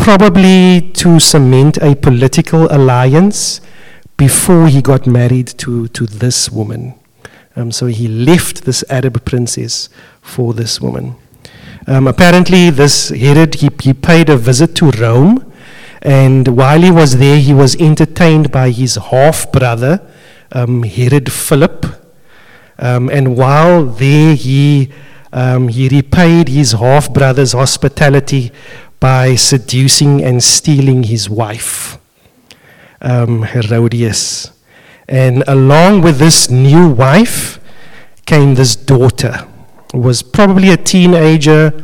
probably 0.00 0.80
to 0.92 1.20
cement 1.20 1.76
a 1.82 1.94
political 1.94 2.72
alliance 2.72 3.60
before 4.16 4.66
he 4.66 4.80
got 4.80 5.06
married 5.06 5.46
to, 5.46 5.88
to 5.88 6.06
this 6.06 6.50
woman. 6.50 6.94
Um, 7.54 7.70
so 7.70 7.84
he 7.86 8.08
left 8.08 8.64
this 8.64 8.82
Arab 8.88 9.22
princess 9.26 9.90
for 10.22 10.54
this 10.54 10.80
woman. 10.80 11.16
Um, 11.86 12.06
apparently, 12.06 12.70
this 12.70 13.10
Herod, 13.10 13.56
he, 13.56 13.68
he 13.82 13.92
paid 13.92 14.30
a 14.30 14.38
visit 14.38 14.74
to 14.76 14.90
Rome, 14.92 15.52
and 16.00 16.48
while 16.48 16.80
he 16.80 16.90
was 16.90 17.18
there, 17.18 17.38
he 17.38 17.52
was 17.52 17.76
entertained 17.76 18.50
by 18.50 18.70
his 18.70 18.96
half 18.96 19.52
brother, 19.52 20.00
um, 20.52 20.82
Herod 20.82 21.30
Philip. 21.30 21.84
Um, 22.78 23.10
and 23.10 23.36
while 23.36 23.84
there, 23.84 24.34
he 24.34 24.90
um, 25.32 25.68
he 25.68 25.88
repaid 25.88 26.48
his 26.48 26.72
half 26.72 27.12
brother's 27.12 27.52
hospitality 27.52 28.50
by 29.00 29.34
seducing 29.34 30.22
and 30.22 30.42
stealing 30.42 31.04
his 31.04 31.28
wife, 31.28 31.98
um, 33.00 33.42
Herodias. 33.42 34.52
And 35.08 35.42
along 35.48 36.02
with 36.02 36.18
this 36.18 36.50
new 36.50 36.88
wife 36.88 37.58
came 38.26 38.54
this 38.54 38.76
daughter, 38.76 39.48
who 39.92 39.98
was 39.98 40.22
probably 40.22 40.70
a 40.70 40.76
teenager. 40.76 41.82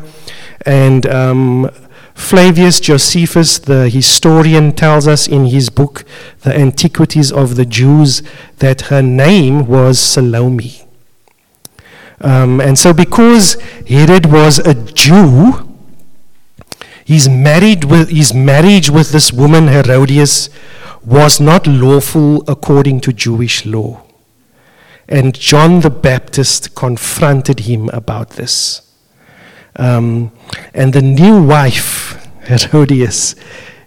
And 0.65 1.07
um, 1.07 1.71
Flavius 2.15 2.81
Josephus, 2.81 3.59
the 3.59 3.89
historian, 3.89 4.73
tells 4.73 5.09
us 5.09 5.27
in 5.27 5.47
his 5.47 5.71
book, 5.71 6.05
The 6.43 6.57
Antiquities 6.57 7.33
of 7.33 7.57
the 7.57 7.67
Jews, 7.67 8.23
that 8.59 8.83
her 8.83 9.03
name 9.03 9.67
was 9.67 9.99
Salome. 9.99 10.83
Um, 12.21 12.61
and 12.61 12.79
so, 12.79 12.93
because 12.93 13.55
Herod 13.89 14.27
was 14.27 14.59
a 14.59 14.75
Jew, 14.75 15.66
his, 17.07 17.29
married 17.29 17.85
with, 17.85 18.09
his 18.09 18.35
marriage 18.35 18.91
with 18.91 19.13
this 19.13 19.33
woman, 19.33 19.69
Herodias, 19.69 20.51
was 21.05 21.39
not 21.39 21.65
lawful 21.65 22.43
according 22.49 23.01
to 23.03 23.13
Jewish 23.13 23.65
law. 23.65 24.03
And 25.09 25.33
John 25.33 25.83
the 25.83 25.91
Baptist 25.91 26.75
confronted 26.75 27.61
him 27.61 27.89
about 27.91 28.31
this. 28.31 28.83
Um, 29.77 30.33
and 30.75 30.93
the 30.93 31.01
new 31.01 31.41
wife, 31.45 32.21
Herodias, 32.49 33.37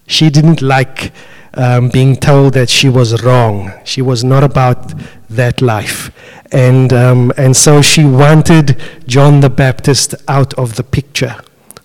she 0.08 0.30
didn't 0.30 0.62
like 0.62 1.12
um, 1.56 1.90
being 1.90 2.16
told 2.16 2.54
that 2.54 2.70
she 2.70 2.88
was 2.88 3.22
wrong. 3.26 3.74
She 3.84 4.02
was 4.02 4.24
not 4.24 4.46
about 4.46 4.94
that 5.30 5.62
life. 5.62 6.10
And, 6.54 6.94
um, 6.94 7.34
and 7.36 7.58
so 7.58 7.82
she 7.82 8.06
wanted 8.06 8.80
John 9.08 9.42
the 9.42 9.50
Baptist 9.50 10.16
out 10.30 10.54
of 10.54 10.78
the 10.78 10.84
picture. 10.84 11.36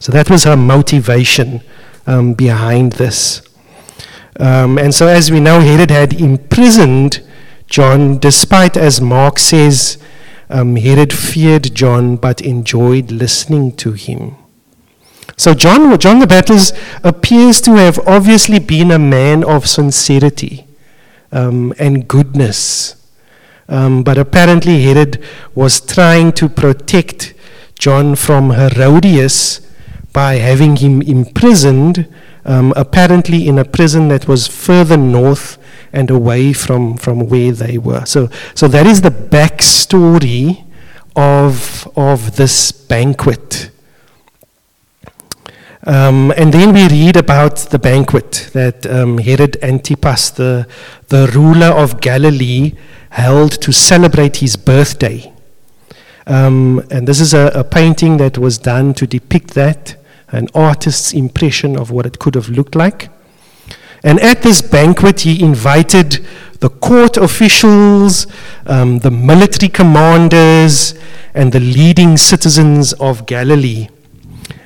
So 0.05 0.13
that 0.13 0.29
was 0.29 0.45
her 0.45 0.55
motivation 0.55 1.63
um, 2.07 2.35
behind 2.35 2.93
this. 2.93 3.41
Um, 4.39 4.77
and 4.77 4.95
so, 4.95 5.07
as 5.07 5.31
we 5.31 5.41
know, 5.41 5.61
Herod 5.61 5.91
had 5.91 6.13
imprisoned 6.21 7.23
John, 7.69 8.19
despite, 8.19 8.77
as 8.77 9.01
Mark 9.01 9.39
says, 9.39 9.97
um, 10.51 10.77
Herod 10.77 11.11
feared 11.11 11.75
John 11.75 12.17
but 12.17 12.43
enjoyed 12.43 13.11
listening 13.11 13.75
to 13.77 13.93
him. 13.93 14.37
So, 15.39 15.55
John, 15.55 15.99
John 15.99 16.19
the 16.19 16.27
Baptist 16.27 16.77
appears 17.03 17.63
to 17.63 17.77
have 17.77 17.99
obviously 18.07 18.59
been 18.59 18.91
a 18.91 18.99
man 18.99 19.43
of 19.43 19.67
sincerity 19.67 20.67
um, 21.33 21.73
and 21.79 22.07
goodness. 22.07 22.97
Um, 23.71 24.03
but 24.03 24.19
apparently, 24.19 24.83
Herod 24.83 25.25
was 25.55 25.81
trying 25.81 26.33
to 26.33 26.51
protect 26.51 27.33
John 27.79 28.17
from 28.17 28.51
Herodias 28.51 29.64
by 30.15 30.37
having 30.37 30.77
him 30.77 31.03
imprisoned, 31.03 32.09
um, 32.47 32.73
apparently 32.77 33.47
in 33.47 33.59
a 33.59 33.65
prison 33.65 34.09
that 34.09 34.27
was 34.27 34.47
further 34.47 34.97
north 34.97 35.59
and 35.93 36.09
away 36.09 36.53
from, 36.53 36.97
from 36.97 37.29
where 37.29 37.53
they 37.53 37.77
were. 37.77 38.07
So, 38.07 38.31
so 38.55 38.69
that 38.69 38.87
is 38.87 39.03
the 39.03 39.11
backstory 39.11 40.65
of, 41.17 41.87
of 41.97 42.37
this 42.37 42.73
banquet. 42.73 43.71
Um, 45.87 46.33
and 46.37 46.55
then 46.55 46.73
we 46.73 46.89
read 46.89 47.17
about 47.17 47.57
the 47.57 47.79
banquet 47.79 48.51
that 48.53 48.87
um, 48.87 49.19
Herod 49.19 49.59
Antipas, 49.63 50.31
the, 50.31 50.67
the 51.09 51.27
ruler 51.35 51.67
of 51.67 52.01
Galilee, 52.01 52.73
held 53.11 53.61
to 53.63 53.73
celebrate 53.73 54.37
his 54.37 54.55
birthday. 54.55 55.33
Um, 56.27 56.87
and 56.91 57.07
this 57.07 57.21
is 57.21 57.35
a, 57.35 57.49
a, 57.55 57.65
painting 57.65 58.17
that 58.17 58.39
was 58.39 58.59
done 58.59 58.95
to 58.95 59.07
depict 59.07 59.53
that 59.55 59.97
an 60.29 60.49
artist's 60.55 61.13
impression 61.13 61.77
of 61.77 61.91
what 61.91 62.07
it 62.07 62.19
could 62.19 62.35
have 62.35 62.49
looked 62.49 62.75
like. 62.75 63.09
And 64.03 64.21
at 64.21 64.43
this 64.43 64.61
banquet, 64.61 65.21
he 65.21 65.43
invited 65.43 66.25
the 66.61 66.69
court 66.69 67.17
officials, 67.17 68.27
um, 68.67 68.99
the 68.99 69.11
military 69.11 69.71
commanders, 69.71 70.95
and 71.35 71.53
the 71.53 71.61
leading 71.61 72.17
citizens 72.17 72.93
of 72.95 73.27
Galilee. 73.27 73.89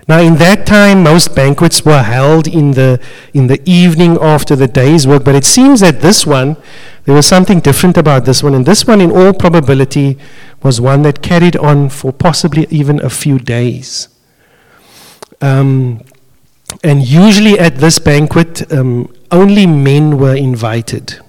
Now, 0.08 0.20
in 0.20 0.36
that 0.36 0.66
time, 0.66 1.02
most 1.02 1.34
banquets 1.34 1.84
were 1.84 2.02
held 2.02 2.48
in 2.48 2.72
the, 2.72 2.98
in 3.34 3.46
the 3.46 3.60
evening 3.68 4.16
after 4.20 4.56
the 4.56 4.66
day's 4.66 5.06
work, 5.06 5.22
but 5.22 5.34
it 5.34 5.44
seems 5.44 5.80
that 5.80 6.00
this 6.00 6.26
one, 6.26 6.56
there 7.04 7.14
was 7.14 7.26
something 7.26 7.60
different 7.60 7.98
about 7.98 8.24
this 8.24 8.42
one. 8.42 8.54
And 8.54 8.64
this 8.64 8.86
one, 8.86 9.00
in 9.00 9.10
all 9.10 9.34
probability, 9.34 10.18
was 10.62 10.80
one 10.80 11.02
that 11.02 11.22
carried 11.22 11.56
on 11.56 11.90
for 11.90 12.10
possibly 12.10 12.66
even 12.70 13.04
a 13.04 13.10
few 13.10 13.38
days. 13.38 14.08
Um, 15.40 16.02
and 16.82 17.06
usually 17.06 17.58
at 17.58 17.76
this 17.76 17.98
banquet, 17.98 18.70
um, 18.72 19.12
only 19.30 19.66
men 19.66 20.18
were 20.18 20.34
invited. 20.34 21.20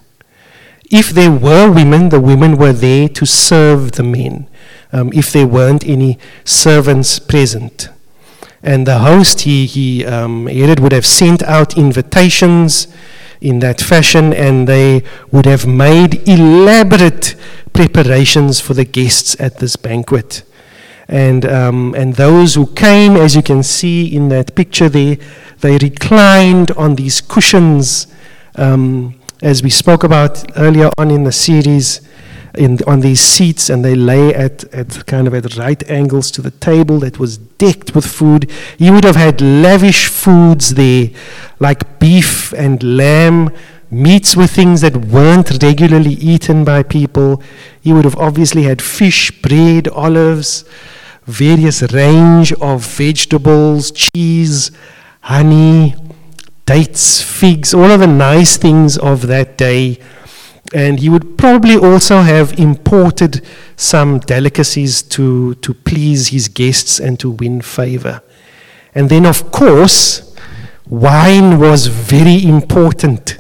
If 0.92 1.10
there 1.10 1.32
were 1.32 1.72
women, 1.72 2.10
the 2.10 2.20
women 2.20 2.58
were 2.58 2.74
there 2.74 3.08
to 3.10 3.26
serve 3.26 3.94
the 3.94 4.04
men, 4.04 4.48
um, 4.92 5.12
if 5.14 5.32
there 5.32 5.48
weren't 5.48 5.86
any 5.86 6.18
servants 6.44 7.20
present. 7.20 7.90
And 8.64 8.86
the 8.86 9.00
host, 9.00 9.42
he, 9.42 9.66
he 9.66 10.06
um, 10.06 10.48
Herod 10.48 10.80
would 10.80 10.92
have 10.92 11.06
sent 11.06 11.44
out 11.44 11.78
invitations 11.78 12.88
in 13.40 13.60
that 13.60 13.80
fashion, 13.80 14.34
and 14.34 14.68
they 14.68 15.04
would 15.32 15.46
have 15.46 15.66
made 15.66 16.28
elaborate 16.28 17.36
preparations 17.72 18.60
for 18.60 18.74
the 18.74 18.84
guests 18.84 19.40
at 19.40 19.60
this 19.60 19.76
banquet. 19.76 20.44
And, 21.10 21.44
um, 21.48 21.96
and 21.98 22.14
those 22.14 22.54
who 22.54 22.68
came, 22.68 23.16
as 23.16 23.36
you 23.36 23.42
can 23.42 23.64
see 23.64 24.16
in 24.16 24.30
that 24.30 24.54
picture 24.54 24.90
there, 24.90 25.18
they 25.60 25.80
reclined 25.80 26.70
on 26.72 26.96
these 26.96 27.20
cushions, 27.20 28.06
um, 28.56 29.20
as 29.42 29.64
we 29.64 29.72
spoke 29.72 30.04
about 30.04 30.46
earlier 30.56 30.92
on 31.00 31.10
in 31.10 31.24
the 31.24 31.32
series, 31.32 32.02
in, 32.54 32.78
on 32.86 33.00
these 33.00 33.22
seats, 33.22 33.72
and 33.72 33.84
they 33.84 33.96
lay 33.96 34.36
at, 34.36 34.64
at 34.66 35.08
kind 35.08 35.26
of 35.26 35.34
at 35.34 35.58
right 35.58 35.90
angles 35.90 36.30
to 36.32 36.44
the 36.44 36.52
table 36.52 37.00
that 37.00 37.18
was 37.18 37.40
decked 37.40 37.96
with 37.96 38.06
food. 38.06 38.50
You 38.78 38.94
would 38.94 39.04
have 39.04 39.16
had 39.16 39.42
lavish 39.42 40.06
foods 40.08 40.76
there, 40.76 41.10
like 41.60 41.98
beef 41.98 42.54
and 42.54 42.84
lamb, 42.84 43.50
meats 43.90 44.36
were 44.36 44.46
things 44.46 44.82
that 44.82 44.96
weren't 44.96 45.64
regularly 45.64 46.14
eaten 46.14 46.64
by 46.64 46.84
people. 46.84 47.42
You 47.82 47.96
would 47.96 48.06
have 48.06 48.18
obviously 48.18 48.64
had 48.64 48.80
fish, 48.80 49.32
bread, 49.42 49.88
olives 49.88 50.66
various 51.30 51.82
range 51.94 52.52
of 52.54 52.86
vegetables, 52.86 53.92
cheese, 53.92 54.72
honey, 55.22 55.96
dates, 56.66 57.22
figs, 57.22 57.74
all 57.74 57.92
of 57.92 58.00
the 58.00 58.08
nice 58.08 58.58
things 58.58 58.98
of 58.98 59.28
that 59.28 59.58
day. 59.58 60.00
And 60.74 61.00
he 61.00 61.10
would 61.10 61.38
probably 61.38 61.76
also 61.76 62.22
have 62.22 62.60
imported 62.60 63.44
some 63.76 64.20
delicacies 64.20 65.02
to, 65.04 65.56
to 65.56 65.74
please 65.74 66.28
his 66.28 66.48
guests 66.48 67.00
and 67.00 67.20
to 67.20 67.32
win 67.32 67.62
favor. 67.62 68.22
And 68.94 69.10
then, 69.10 69.26
of 69.26 69.52
course, 69.52 70.36
wine 70.88 71.60
was 71.60 71.88
very 71.88 72.44
important 72.44 73.38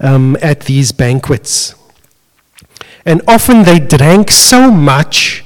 um, 0.00 0.36
at 0.42 0.62
these 0.62 0.92
banquets. 0.92 1.74
And 3.06 3.22
often 3.28 3.64
they 3.64 3.78
drank 3.78 4.30
so 4.30 4.70
much 4.70 5.43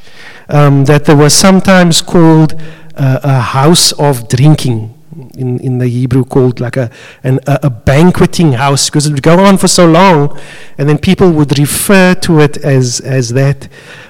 um, 0.49 0.85
that 0.87 1.05
there 1.05 1.17
was 1.17 1.35
sometimes 1.35 2.01
called 2.01 2.55
uh, 2.97 3.21
a 3.23 3.41
house 3.41 3.93
of 3.93 4.29
drinking. 4.29 4.95
In, 5.37 5.59
in 5.61 5.79
the 5.79 5.89
Hebrew, 5.89 6.25
called 6.25 6.61
like 6.61 6.77
a, 6.77 6.91
an, 7.25 7.41
a, 7.47 7.61
a 7.65 7.71
banqueting 7.71 8.53
house, 8.53 8.89
because 8.89 9.07
it 9.07 9.13
would 9.13 9.23
go 9.23 9.39
on 9.45 9.57
for 9.57 9.67
so 9.67 9.87
long, 9.87 10.39
and 10.77 10.89
then 10.89 10.99
people 10.99 11.31
would 11.33 11.59
refer 11.59 12.15
to 12.17 12.41
it 12.41 12.57
as, 12.59 13.01
as 13.01 13.31
that. 13.31 13.69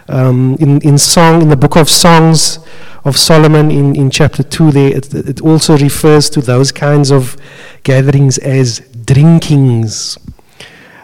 Um, 0.09 0.57
in, 0.59 0.81
in 0.83 0.99
song, 0.99 1.43
in 1.43 1.49
the 1.49 1.57
book 1.57 1.77
of 1.77 1.89
Songs 1.89 2.59
of 3.05 3.17
Solomon, 3.17 3.71
in, 3.71 3.95
in 3.97 4.11
chapter 4.11 4.43
2, 4.43 4.71
there, 4.71 4.97
it, 4.97 5.15
it 5.15 5.41
also 5.41 5.79
refers 5.79 6.29
to 6.31 6.41
those 6.41 6.73
kinds 6.73 7.11
of 7.11 7.37
gatherings 7.85 8.39
as 8.39 8.81
drinkings. 9.05 10.19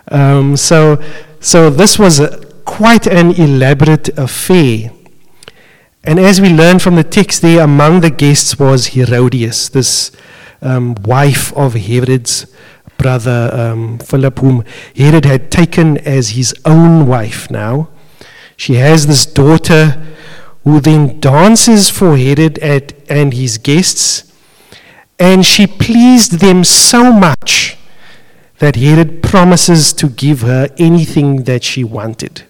Um, 0.08 0.56
so, 0.56 1.02
so 1.40 1.70
this 1.70 1.98
was 1.98 2.20
a, 2.20 2.44
quite 2.64 3.06
an 3.06 3.32
elaborate 3.32 4.08
affair. 4.18 4.90
And 6.06 6.20
as 6.20 6.38
we 6.38 6.50
learn 6.50 6.78
from 6.78 6.96
the 6.96 7.04
text 7.04 7.40
there, 7.40 7.64
among 7.64 8.00
the 8.00 8.10
guests 8.10 8.58
was 8.58 8.88
Herodias, 8.88 9.70
this 9.70 10.12
um, 10.60 10.94
wife 10.96 11.50
of 11.56 11.74
Herod's 11.74 12.46
brother 12.98 13.50
um, 13.52 13.98
Philip, 13.98 14.38
whom 14.38 14.64
Herod 14.94 15.24
had 15.24 15.50
taken 15.50 15.98
as 15.98 16.30
his 16.30 16.54
own 16.66 17.06
wife 17.06 17.50
now. 17.50 17.88
She 18.56 18.74
has 18.74 19.06
this 19.06 19.24
daughter 19.24 20.02
who 20.62 20.80
then 20.80 21.20
dances 21.20 21.90
for 21.90 22.16
Herod 22.16 22.58
at, 22.58 22.92
and 23.10 23.32
his 23.32 23.58
guests, 23.58 24.32
and 25.18 25.44
she 25.44 25.66
pleased 25.66 26.40
them 26.40 26.64
so 26.64 27.12
much 27.12 27.76
that 28.58 28.76
Herod 28.76 29.22
promises 29.22 29.92
to 29.94 30.08
give 30.08 30.42
her 30.42 30.68
anything 30.78 31.44
that 31.44 31.64
she 31.64 31.82
wanted. 31.82 32.44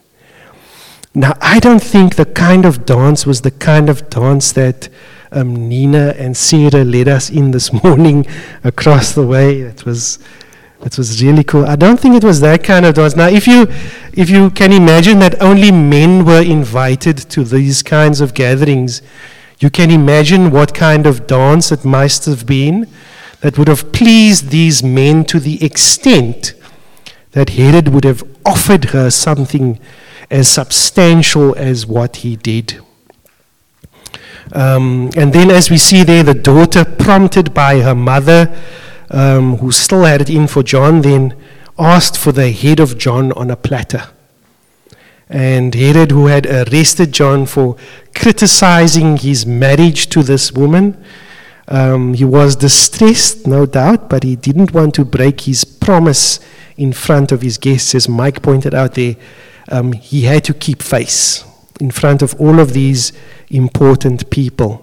Now, 1.16 1.36
I 1.40 1.60
don't 1.60 1.82
think 1.82 2.16
the 2.16 2.24
kind 2.24 2.64
of 2.64 2.84
dance 2.84 3.24
was 3.24 3.42
the 3.42 3.52
kind 3.52 3.88
of 3.88 4.10
dance 4.10 4.50
that 4.52 4.88
um, 5.30 5.68
Nina 5.68 6.12
and 6.18 6.36
Sarah 6.36 6.84
led 6.84 7.06
us 7.06 7.30
in 7.30 7.52
this 7.52 7.72
morning 7.84 8.26
across 8.64 9.14
the 9.14 9.24
way. 9.24 9.60
It 9.60 9.84
was, 9.84 10.18
it 10.84 10.98
was 10.98 11.22
really 11.22 11.44
cool. 11.44 11.66
I 11.66 11.76
don't 11.76 12.00
think 12.00 12.16
it 12.16 12.24
was 12.24 12.40
that 12.40 12.64
kind 12.64 12.84
of 12.84 12.94
dance. 12.94 13.14
Now, 13.14 13.28
if 13.28 13.46
you, 13.46 13.68
if 14.12 14.28
you 14.28 14.50
can 14.50 14.72
imagine 14.72 15.20
that 15.20 15.40
only 15.40 15.70
men 15.70 16.24
were 16.24 16.42
invited 16.42 17.18
to 17.30 17.44
these 17.44 17.84
kinds 17.84 18.20
of 18.20 18.34
gatherings, 18.34 19.00
you 19.60 19.70
can 19.70 19.92
imagine 19.92 20.50
what 20.50 20.74
kind 20.74 21.06
of 21.06 21.28
dance 21.28 21.70
it 21.70 21.84
must 21.84 22.26
have 22.26 22.44
been 22.44 22.88
that 23.40 23.56
would 23.56 23.68
have 23.68 23.92
pleased 23.92 24.48
these 24.48 24.82
men 24.82 25.24
to 25.26 25.38
the 25.38 25.64
extent 25.64 26.54
that 27.32 27.50
Herod 27.50 27.88
would 27.88 28.04
have 28.04 28.24
offered 28.44 28.86
her 28.86 29.10
something 29.10 29.78
as 30.34 30.48
substantial 30.48 31.54
as 31.54 31.86
what 31.86 32.16
he 32.16 32.34
did. 32.34 32.80
Um, 34.52 35.10
and 35.16 35.32
then, 35.32 35.48
as 35.48 35.70
we 35.70 35.78
see 35.78 36.02
there, 36.02 36.24
the 36.24 36.34
daughter, 36.34 36.84
prompted 36.84 37.54
by 37.54 37.78
her 37.78 37.94
mother, 37.94 38.52
um, 39.10 39.58
who 39.58 39.70
still 39.70 40.02
had 40.02 40.20
it 40.22 40.30
in 40.30 40.48
for 40.48 40.64
John, 40.64 41.02
then 41.02 41.36
asked 41.78 42.18
for 42.18 42.32
the 42.32 42.50
head 42.50 42.80
of 42.80 42.98
John 42.98 43.30
on 43.32 43.48
a 43.48 43.56
platter. 43.56 44.08
And 45.28 45.72
Herod, 45.72 46.10
who 46.10 46.26
had 46.26 46.46
arrested 46.46 47.12
John 47.12 47.46
for 47.46 47.76
criticizing 48.12 49.16
his 49.18 49.46
marriage 49.46 50.08
to 50.08 50.24
this 50.24 50.50
woman, 50.50 51.02
um, 51.68 52.14
he 52.14 52.24
was 52.24 52.56
distressed, 52.56 53.46
no 53.46 53.66
doubt, 53.66 54.10
but 54.10 54.24
he 54.24 54.34
didn't 54.34 54.74
want 54.74 54.96
to 54.96 55.04
break 55.04 55.42
his 55.42 55.64
promise 55.64 56.40
in 56.76 56.92
front 56.92 57.30
of 57.30 57.40
his 57.40 57.56
guests. 57.56 57.94
As 57.94 58.08
Mike 58.08 58.42
pointed 58.42 58.74
out 58.74 58.94
there, 58.94 59.14
um, 59.68 59.92
he 59.92 60.22
had 60.22 60.44
to 60.44 60.54
keep 60.54 60.82
face 60.82 61.44
in 61.80 61.90
front 61.90 62.22
of 62.22 62.38
all 62.40 62.60
of 62.60 62.72
these 62.72 63.12
important 63.48 64.30
people. 64.30 64.80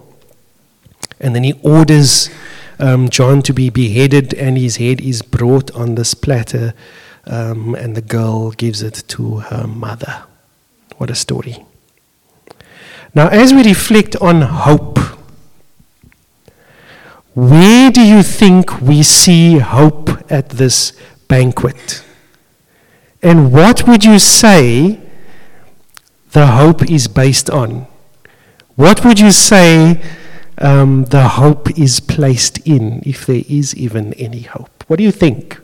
And 1.20 1.34
then 1.34 1.44
he 1.44 1.54
orders 1.62 2.30
um, 2.78 3.08
John 3.08 3.42
to 3.42 3.52
be 3.52 3.70
beheaded, 3.70 4.34
and 4.34 4.58
his 4.58 4.76
head 4.76 5.00
is 5.00 5.22
brought 5.22 5.70
on 5.72 5.94
this 5.94 6.14
platter, 6.14 6.74
um, 7.26 7.74
and 7.74 7.96
the 7.96 8.02
girl 8.02 8.50
gives 8.50 8.82
it 8.82 9.04
to 9.08 9.36
her 9.36 9.66
mother. 9.66 10.24
What 10.98 11.10
a 11.10 11.14
story. 11.14 11.64
Now, 13.14 13.28
as 13.28 13.52
we 13.52 13.62
reflect 13.62 14.16
on 14.16 14.42
hope, 14.42 14.98
where 17.34 17.90
do 17.90 18.00
you 18.00 18.22
think 18.22 18.80
we 18.80 19.02
see 19.02 19.58
hope 19.58 20.10
at 20.30 20.50
this 20.50 20.92
banquet? 21.28 22.04
And 23.22 23.52
what 23.52 23.86
would 23.86 24.04
you 24.04 24.18
say 24.18 25.00
the 26.32 26.46
hope 26.48 26.90
is 26.90 27.06
based 27.08 27.48
on? 27.50 27.86
What 28.74 29.04
would 29.04 29.20
you 29.20 29.30
say 29.30 30.02
um, 30.58 31.04
the 31.04 31.28
hope 31.28 31.78
is 31.78 32.00
placed 32.00 32.58
in, 32.66 33.02
if 33.06 33.26
there 33.26 33.42
is 33.48 33.76
even 33.76 34.12
any 34.14 34.40
hope? 34.40 34.84
What 34.88 34.96
do 34.96 35.04
you 35.04 35.12
think? 35.12 35.60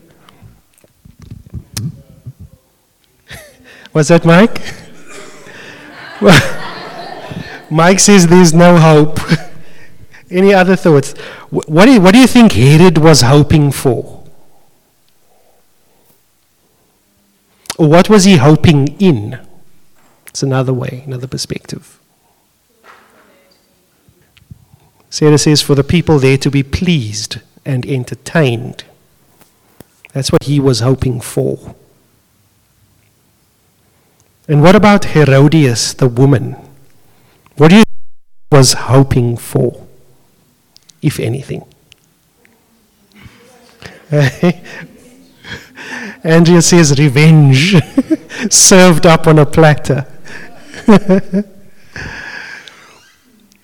Was 3.93 4.07
that 4.07 4.25
Mike? 4.25 4.61
Mike 7.69 7.99
says 7.99 8.27
there's 8.27 8.53
no 8.53 8.77
hope. 8.77 9.19
Any 10.31 10.53
other 10.53 10.75
thoughts? 10.75 11.13
What 11.49 11.85
do, 11.85 11.93
you, 11.93 12.01
what 12.01 12.13
do 12.13 12.19
you 12.19 12.27
think 12.27 12.51
Herod 12.51 12.97
was 12.99 13.21
hoping 13.21 13.71
for? 13.71 14.18
Or 17.79 17.87
what 17.87 18.09
was 18.09 18.25
he 18.25 18.35
hoping 18.35 18.89
in? 18.99 19.39
It's 20.27 20.43
another 20.43 20.73
way, 20.73 21.03
another 21.07 21.27
perspective. 21.27 21.99
Sarah 25.09 25.37
says, 25.37 25.61
for 25.61 25.73
the 25.73 25.83
people 25.83 26.19
there 26.19 26.37
to 26.37 26.51
be 26.51 26.61
pleased 26.61 27.39
and 27.65 27.85
entertained. 27.85 28.83
That's 30.13 30.31
what 30.31 30.43
he 30.43 30.59
was 30.59 30.81
hoping 30.81 31.21
for. 31.21 31.75
And 34.47 34.61
what 34.61 34.75
about 34.75 35.05
Herodias, 35.05 35.93
the 35.93 36.07
woman? 36.07 36.55
What 37.57 37.69
do 37.69 37.77
you 37.77 37.83
was 38.51 38.73
hoping 38.73 39.37
for? 39.37 39.87
if 41.01 41.19
anything. 41.19 41.65
Andrea 46.23 46.61
says 46.61 46.97
revenge, 46.99 47.75
served 48.49 49.05
up 49.05 49.27
on 49.27 49.39
a 49.39 49.45
platter. 49.45 50.05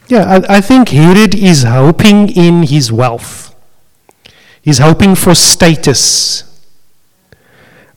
yeah, 0.08 0.24
I, 0.26 0.58
I, 0.58 0.62
think 0.62 0.90
Herod 0.90 1.36
is 1.36 1.64
hoping 1.64 2.30
in 2.30 2.64
his 2.64 2.92
wealth. 2.92 3.56
He's 4.62 4.80
hoping 4.80 5.16
for 5.16 5.36
status. 5.36 6.44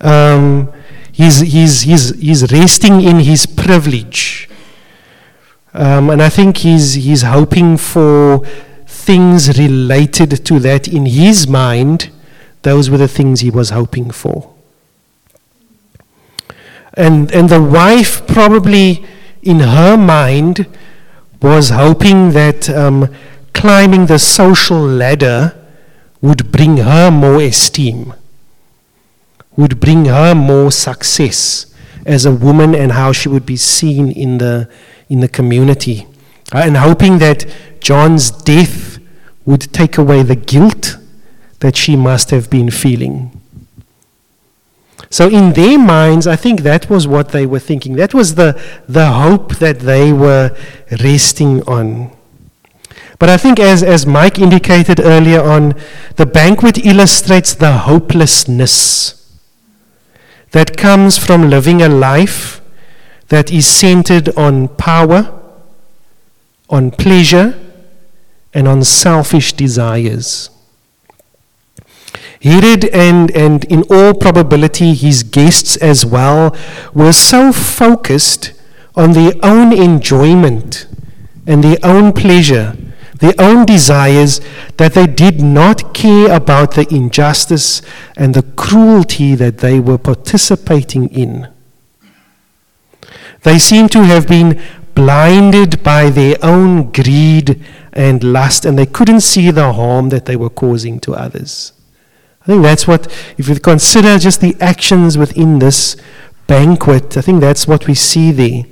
Um, 0.00 0.72
he's, 1.12 1.40
he's, 1.40 1.82
he's, 1.82 2.18
he's 2.18 2.52
resting 2.52 3.00
in 3.00 3.20
his 3.20 3.46
privilege. 3.46 4.48
Um, 5.74 6.10
and 6.10 6.22
I 6.22 6.28
think 6.28 6.58
he's, 6.58 6.94
he's 6.94 7.22
hoping 7.22 7.76
for 7.76 8.44
things 8.86 9.58
related 9.58 10.44
to 10.44 10.58
that 10.60 10.88
in 10.88 11.06
his 11.06 11.46
mind, 11.46 12.10
those 12.62 12.90
were 12.90 12.98
the 12.98 13.08
things 13.08 13.40
he 13.40 13.50
was 13.50 13.70
hoping 13.70 14.10
for. 14.10 14.54
And, 16.94 17.30
and 17.32 17.48
the 17.48 17.62
wife 17.62 18.26
probably, 18.26 19.04
in 19.42 19.60
her 19.60 19.96
mind, 19.96 20.66
was 21.40 21.70
hoping 21.70 22.32
that 22.32 22.68
um, 22.68 23.14
climbing 23.52 24.06
the 24.06 24.18
social 24.18 24.80
ladder 24.80 25.54
would 26.20 26.50
bring 26.50 26.78
her 26.78 27.10
more 27.10 27.40
esteem, 27.40 28.14
would 29.56 29.78
bring 29.78 30.06
her 30.06 30.34
more 30.34 30.72
success 30.72 31.72
as 32.04 32.26
a 32.26 32.32
woman 32.32 32.74
and 32.74 32.92
how 32.92 33.12
she 33.12 33.28
would 33.28 33.46
be 33.46 33.56
seen 33.56 34.10
in 34.10 34.38
the, 34.38 34.68
in 35.08 35.20
the 35.20 35.28
community. 35.28 36.06
Uh, 36.52 36.62
and 36.64 36.78
hoping 36.78 37.18
that 37.18 37.46
John's 37.80 38.30
death 38.30 38.98
would 39.44 39.72
take 39.72 39.98
away 39.98 40.22
the 40.22 40.34
guilt 40.34 40.96
that 41.60 41.76
she 41.76 41.96
must 41.96 42.30
have 42.30 42.48
been 42.50 42.70
feeling. 42.70 43.38
So, 45.10 45.28
in 45.28 45.54
their 45.54 45.78
minds, 45.78 46.26
I 46.26 46.36
think 46.36 46.60
that 46.62 46.90
was 46.90 47.08
what 47.08 47.30
they 47.30 47.46
were 47.46 47.58
thinking. 47.58 47.96
That 47.96 48.12
was 48.12 48.34
the, 48.34 48.60
the 48.86 49.06
hope 49.06 49.56
that 49.56 49.80
they 49.80 50.12
were 50.12 50.54
resting 51.02 51.62
on. 51.62 52.14
But 53.18 53.30
I 53.30 53.36
think, 53.36 53.58
as, 53.58 53.82
as 53.82 54.06
Mike 54.06 54.38
indicated 54.38 55.00
earlier 55.00 55.40
on, 55.40 55.74
the 56.16 56.26
banquet 56.26 56.84
illustrates 56.84 57.54
the 57.54 57.78
hopelessness 57.78 59.14
that 60.50 60.76
comes 60.76 61.18
from 61.18 61.50
living 61.50 61.82
a 61.82 61.88
life 61.88 62.60
that 63.28 63.50
is 63.50 63.66
centered 63.66 64.28
on 64.36 64.68
power, 64.68 65.40
on 66.68 66.90
pleasure, 66.90 67.58
and 68.54 68.68
on 68.68 68.84
selfish 68.84 69.52
desires. 69.52 70.50
Herod 72.40 72.84
and, 72.86 73.30
and 73.32 73.64
in 73.64 73.82
all 73.90 74.14
probability 74.14 74.94
his 74.94 75.22
guests 75.22 75.76
as 75.76 76.06
well 76.06 76.56
were 76.94 77.12
so 77.12 77.52
focused 77.52 78.52
on 78.94 79.12
their 79.12 79.32
own 79.42 79.72
enjoyment 79.72 80.86
and 81.46 81.64
their 81.64 81.78
own 81.82 82.12
pleasure, 82.12 82.76
their 83.18 83.34
own 83.38 83.66
desires, 83.66 84.40
that 84.76 84.94
they 84.94 85.06
did 85.06 85.40
not 85.40 85.94
care 85.94 86.34
about 86.34 86.74
the 86.74 86.86
injustice 86.94 87.82
and 88.16 88.34
the 88.34 88.42
cruelty 88.42 89.34
that 89.34 89.58
they 89.58 89.80
were 89.80 89.98
participating 89.98 91.08
in. 91.08 91.48
They 93.42 93.58
seem 93.58 93.88
to 93.90 94.04
have 94.04 94.28
been 94.28 94.60
blinded 94.94 95.82
by 95.82 96.10
their 96.10 96.36
own 96.42 96.90
greed 96.92 97.64
and 97.92 98.22
lust, 98.22 98.64
and 98.64 98.78
they 98.78 98.86
couldn't 98.86 99.20
see 99.20 99.50
the 99.50 99.72
harm 99.72 100.08
that 100.10 100.26
they 100.26 100.36
were 100.36 100.50
causing 100.50 101.00
to 101.00 101.14
others. 101.14 101.72
I 102.48 102.52
think 102.52 102.62
that's 102.62 102.88
what, 102.88 103.12
if 103.36 103.46
you 103.46 103.60
consider 103.60 104.18
just 104.18 104.40
the 104.40 104.56
actions 104.58 105.18
within 105.18 105.58
this 105.58 105.98
banquet, 106.46 107.14
I 107.18 107.20
think 107.20 107.42
that's 107.42 107.68
what 107.68 107.86
we 107.86 107.92
see 107.92 108.32
there. 108.32 108.64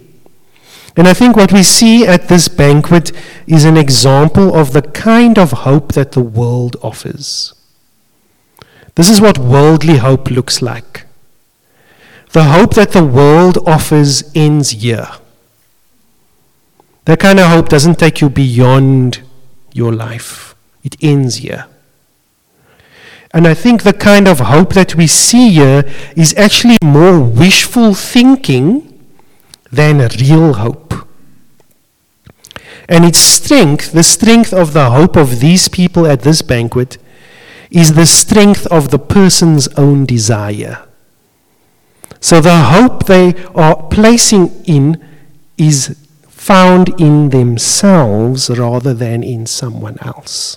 And 0.97 1.07
I 1.07 1.13
think 1.13 1.37
what 1.37 1.53
we 1.53 1.63
see 1.63 2.07
at 2.07 2.29
this 2.29 2.49
banquet 2.49 3.13
is 3.47 3.67
an 3.67 3.77
example 3.77 4.57
of 4.57 4.73
the 4.73 4.81
kind 4.81 5.39
of 5.39 5.53
hope 5.53 5.93
that 5.93 6.13
the 6.13 6.23
world 6.23 6.77
offers. 6.81 7.53
This 8.95 9.11
is 9.11 9.21
what 9.21 9.39
worldly 9.39 9.99
hope 9.99 10.31
looks 10.31 10.63
like. 10.63 11.05
The 12.33 12.45
hope 12.45 12.75
that 12.77 12.93
the 12.93 13.05
world 13.05 13.59
offers 13.67 14.25
ends 14.35 14.71
here. 14.71 15.09
That 17.05 17.21
kind 17.21 17.39
of 17.39 17.51
hope 17.51 17.69
doesn't 17.69 17.99
take 17.99 18.23
you 18.23 18.31
beyond 18.31 19.21
your 19.75 19.93
life, 19.93 20.55
it 20.83 20.97
ends 21.03 21.37
here. 21.37 21.67
And 23.37 23.47
I 23.47 23.53
think 23.53 23.83
the 23.83 23.93
kind 23.93 24.27
of 24.29 24.39
hope 24.39 24.73
that 24.73 24.95
we 24.95 25.07
see 25.07 25.51
here 25.51 25.85
is 26.17 26.33
actually 26.39 26.79
more 26.83 27.21
wishful 27.21 27.93
thinking 27.93 28.99
than 29.71 29.99
real 29.99 30.55
hope. 30.55 30.95
And 32.89 33.05
its 33.05 33.19
strength, 33.19 33.93
the 33.93 34.03
strength 34.03 34.55
of 34.55 34.73
the 34.73 34.89
hope 34.89 35.17
of 35.17 35.41
these 35.41 35.69
people 35.69 36.07
at 36.07 36.23
this 36.23 36.41
banquet, 36.41 36.97
is 37.71 37.93
the 37.93 38.07
strength 38.07 38.67
of 38.69 38.91
the 38.91 38.99
person's 38.99 39.69
own 39.77 40.07
desire. 40.07 40.89
So 42.21 42.41
the 42.41 42.57
hope 42.57 43.05
they 43.05 43.35
are 43.55 43.83
placing 43.89 44.65
in 44.65 45.07
is 45.59 45.95
found 46.27 46.99
in 46.99 47.29
themselves 47.29 48.49
rather 48.49 48.95
than 48.95 49.23
in 49.23 49.45
someone 49.45 49.99
else. 50.01 50.57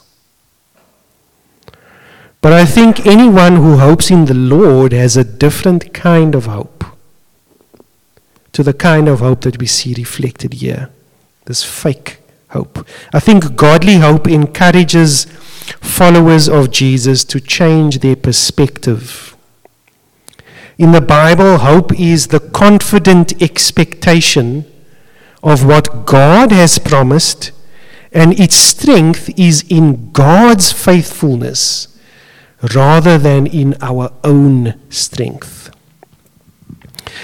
But 2.42 2.54
I 2.54 2.66
think 2.66 3.06
anyone 3.06 3.58
who 3.58 3.78
hopes 3.78 4.10
in 4.10 4.26
the 4.26 4.34
Lord 4.34 4.94
has 4.94 5.18
a 5.18 5.26
different 5.26 5.94
kind 5.94 6.36
of 6.36 6.46
hope 6.46 6.86
to 8.54 8.64
the 8.64 8.74
kind 8.74 9.10
of 9.10 9.20
hope 9.20 9.42
that 9.42 9.60
we 9.60 9.66
see 9.66 9.94
reflected 9.94 10.54
here. 10.56 10.90
This 11.46 11.66
fake 11.66 12.20
hope. 12.50 12.88
I 13.14 13.20
think 13.20 13.58
godly 13.58 13.96
hope 13.96 14.28
encourages 14.28 15.26
followers 15.82 16.48
of 16.48 16.72
Jesus 16.72 17.26
to 17.26 17.42
change 17.42 18.00
their 18.00 18.16
perspective. 18.16 19.36
In 20.78 20.94
the 20.94 21.02
Bible, 21.02 21.58
hope 21.58 22.00
is 22.00 22.28
the 22.28 22.40
confident 22.40 23.42
expectation 23.42 24.66
of 25.44 25.66
what 25.66 26.06
God 26.06 26.54
has 26.54 26.80
promised, 26.80 27.52
and 28.14 28.40
its 28.40 28.56
strength 28.56 29.30
is 29.38 29.66
in 29.70 30.12
God's 30.14 30.72
faithfulness 30.72 31.99
rather 32.76 33.18
than 33.18 33.48
in 33.48 33.76
our 33.82 34.12
own 34.24 34.80
strength. 34.90 35.72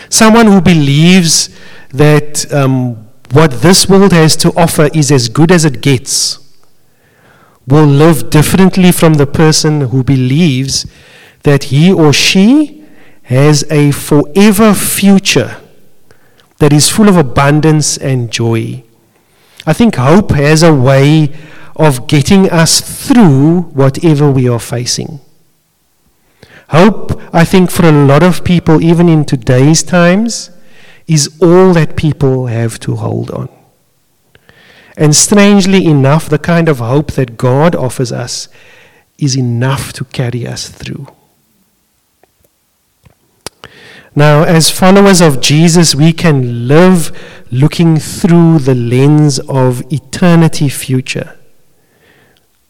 Someone 0.10 0.48
who 0.48 0.62
believes 0.62 1.50
that 1.90 2.52
um, 2.54 3.08
what 3.32 3.52
this 3.62 3.90
world 3.90 4.14
has 4.14 4.36
to 4.38 4.50
offer 4.56 4.90
is 4.94 5.12
as 5.12 5.30
good 5.30 5.52
as 5.52 5.66
it 5.66 5.82
gets 5.82 6.40
will 7.68 7.86
live 7.86 8.30
differently 8.30 8.92
from 8.92 9.16
the 9.16 9.26
person 9.26 9.82
who 9.82 10.04
believes 10.04 10.86
that 11.44 11.66
he 11.66 11.92
or 11.92 12.14
she 12.14 12.86
has 13.24 13.64
a 13.72 13.92
forever 13.92 14.74
future 14.74 15.58
that 16.60 16.72
is 16.72 16.90
full 16.90 17.10
of 17.10 17.18
abundance 17.18 17.98
and 17.98 18.32
joy. 18.32 18.84
I 19.66 19.74
think 19.74 19.96
hope 19.96 20.32
has 20.32 20.62
a 20.62 20.74
way 20.74 21.36
of 21.76 22.08
getting 22.08 22.50
us 22.50 22.82
through 23.08 23.62
whatever 23.74 24.32
we 24.32 24.48
are 24.48 24.60
facing. 24.60 25.20
Hope, 26.70 27.22
I 27.34 27.46
think, 27.46 27.70
for 27.70 27.86
a 27.86 27.92
lot 27.92 28.24
of 28.24 28.44
people, 28.44 28.82
even 28.82 29.08
in 29.08 29.26
today's 29.26 29.84
times, 29.84 30.50
is 31.08 31.38
all 31.42 31.74
that 31.74 31.96
people 31.96 32.48
have 32.48 32.80
to 32.80 32.96
hold 32.96 33.30
on. 33.32 33.50
And 34.98 35.16
strangely 35.16 35.86
enough, 35.86 36.30
the 36.30 36.40
kind 36.40 36.70
of 36.70 36.80
hope 36.80 37.12
that 37.14 37.38
God 37.38 37.76
offers 37.76 38.12
us 38.12 38.48
is 39.18 39.38
enough 39.38 39.94
to 39.94 40.06
carry 40.06 40.48
us 40.48 40.70
through. 40.70 41.08
Now, 44.16 44.44
as 44.44 44.72
followers 44.72 45.20
of 45.20 45.42
Jesus, 45.42 45.94
we 45.94 46.14
can 46.14 46.70
live 46.70 47.12
looking 47.52 47.98
through 47.98 48.60
the 48.60 48.74
lens 48.74 49.40
of 49.40 49.84
eternity 49.92 50.70
future. 50.70 51.38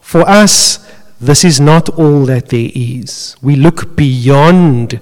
For 0.06 0.22
us, 0.30 0.88
this 1.20 1.44
is 1.44 1.60
not 1.60 1.90
all 1.90 2.28
that 2.28 2.50
there 2.50 2.70
is. 2.76 3.36
We 3.42 3.56
look 3.56 3.96
beyond 3.96 5.00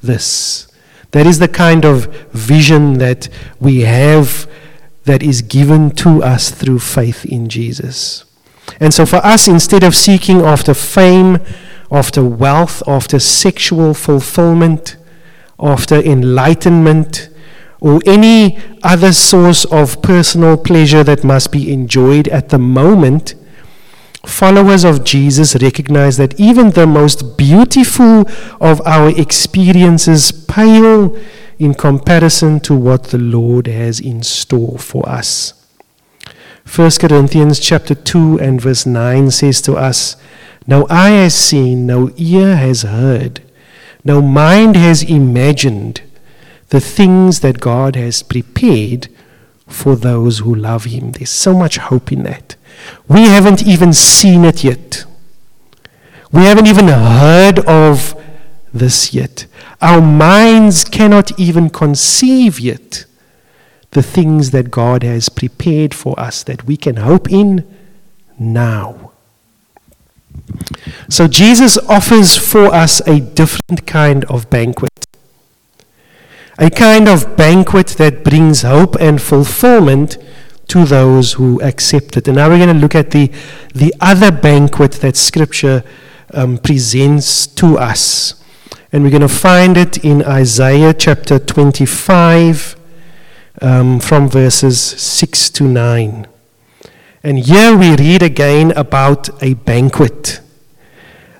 this. 0.00 0.68
That 1.10 1.26
is 1.26 1.40
the 1.40 1.48
kind 1.48 1.84
of 1.84 2.06
vision 2.30 2.98
that 2.98 3.28
we 3.58 3.80
have 3.80 4.48
that 5.02 5.20
is 5.20 5.42
given 5.42 5.90
to 5.96 6.22
us 6.22 6.52
through 6.52 6.78
faith 6.78 7.26
in 7.26 7.48
Jesus. 7.48 8.24
And 8.78 8.94
so, 8.94 9.04
for 9.04 9.16
us, 9.16 9.48
instead 9.48 9.82
of 9.82 9.96
seeking 9.96 10.40
after 10.42 10.74
fame, 10.74 11.38
after 11.90 12.22
wealth, 12.22 12.84
after 12.86 13.18
sexual 13.18 13.94
fulfillment, 13.94 14.96
after 15.58 15.96
enlightenment, 15.96 17.30
or 17.80 18.00
any 18.06 18.60
other 18.84 19.12
source 19.12 19.64
of 19.66 20.00
personal 20.02 20.56
pleasure 20.56 21.02
that 21.02 21.24
must 21.24 21.50
be 21.50 21.72
enjoyed 21.72 22.28
at 22.28 22.50
the 22.50 22.60
moment, 22.60 23.34
followers 24.26 24.84
of 24.84 25.04
Jesus 25.04 25.56
recognize 25.62 26.16
that 26.16 26.38
even 26.38 26.70
the 26.70 26.86
most 26.86 27.36
beautiful 27.36 28.28
of 28.60 28.84
our 28.86 29.08
experiences 29.10 30.32
pale 30.32 31.16
in 31.58 31.74
comparison 31.74 32.60
to 32.60 32.74
what 32.74 33.04
the 33.04 33.18
Lord 33.18 33.66
has 33.66 34.00
in 34.00 34.22
store 34.22 34.78
for 34.78 35.08
us. 35.08 35.54
1 36.74 36.90
Corinthians 37.00 37.60
chapter 37.60 37.94
2 37.94 38.40
and 38.40 38.60
verse 38.60 38.84
9 38.84 39.30
says 39.30 39.62
to 39.62 39.74
us, 39.74 40.16
No 40.66 40.86
eye 40.90 41.10
has 41.10 41.34
seen, 41.34 41.86
no 41.86 42.10
ear 42.16 42.56
has 42.56 42.82
heard, 42.82 43.40
no 44.04 44.20
mind 44.20 44.76
has 44.76 45.02
imagined 45.02 46.02
the 46.68 46.80
things 46.80 47.40
that 47.40 47.60
God 47.60 47.94
has 47.94 48.22
prepared 48.22 49.08
for 49.68 49.94
those 49.94 50.40
who 50.40 50.54
love 50.54 50.84
Him. 50.84 51.12
There's 51.12 51.30
so 51.30 51.54
much 51.54 51.78
hope 51.78 52.10
in 52.10 52.24
that. 52.24 52.55
We 53.08 53.22
haven't 53.22 53.66
even 53.66 53.92
seen 53.92 54.44
it 54.44 54.64
yet. 54.64 55.04
We 56.32 56.42
haven't 56.42 56.66
even 56.66 56.88
heard 56.88 57.60
of 57.60 58.20
this 58.72 59.14
yet. 59.14 59.46
Our 59.80 60.00
minds 60.00 60.84
cannot 60.84 61.38
even 61.38 61.70
conceive 61.70 62.58
yet 62.58 63.04
the 63.92 64.02
things 64.02 64.50
that 64.50 64.70
God 64.70 65.02
has 65.02 65.28
prepared 65.28 65.94
for 65.94 66.18
us 66.18 66.42
that 66.44 66.64
we 66.64 66.76
can 66.76 66.96
hope 66.96 67.30
in 67.30 67.64
now. 68.38 69.12
So 71.08 71.28
Jesus 71.28 71.78
offers 71.88 72.36
for 72.36 72.66
us 72.66 73.00
a 73.06 73.20
different 73.20 73.86
kind 73.86 74.24
of 74.24 74.50
banquet. 74.50 74.90
A 76.58 76.70
kind 76.70 77.08
of 77.08 77.36
banquet 77.36 77.88
that 77.98 78.24
brings 78.24 78.62
hope 78.62 78.96
and 78.96 79.20
fulfillment 79.20 80.18
to 80.68 80.84
those 80.84 81.34
who 81.34 81.60
accept 81.62 82.16
it. 82.16 82.28
And 82.28 82.36
now 82.36 82.48
we're 82.48 82.58
going 82.58 82.74
to 82.74 82.80
look 82.80 82.94
at 82.94 83.10
the, 83.10 83.30
the 83.74 83.94
other 84.00 84.30
banquet 84.30 84.92
that 84.92 85.16
Scripture 85.16 85.84
um, 86.32 86.58
presents 86.58 87.46
to 87.46 87.78
us. 87.78 88.42
And 88.92 89.02
we're 89.02 89.10
going 89.10 89.22
to 89.22 89.28
find 89.28 89.76
it 89.76 90.04
in 90.04 90.22
Isaiah 90.24 90.94
chapter 90.94 91.38
25 91.38 92.76
um, 93.60 94.00
from 94.00 94.28
verses 94.28 94.80
6 94.80 95.50
to 95.50 95.64
9. 95.64 96.26
And 97.22 97.38
here 97.40 97.76
we 97.76 97.96
read 97.96 98.22
again 98.22 98.72
about 98.72 99.42
a 99.42 99.54
banquet. 99.54 100.40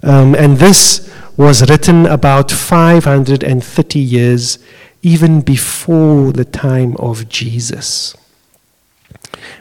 Um, 0.03 0.35
and 0.35 0.57
this 0.57 1.12
was 1.37 1.69
written 1.69 2.07
about 2.07 2.51
530 2.51 3.99
years, 3.99 4.59
even 5.03 5.41
before 5.41 6.33
the 6.33 6.45
time 6.45 6.97
of 6.97 7.29
Jesus. 7.29 8.17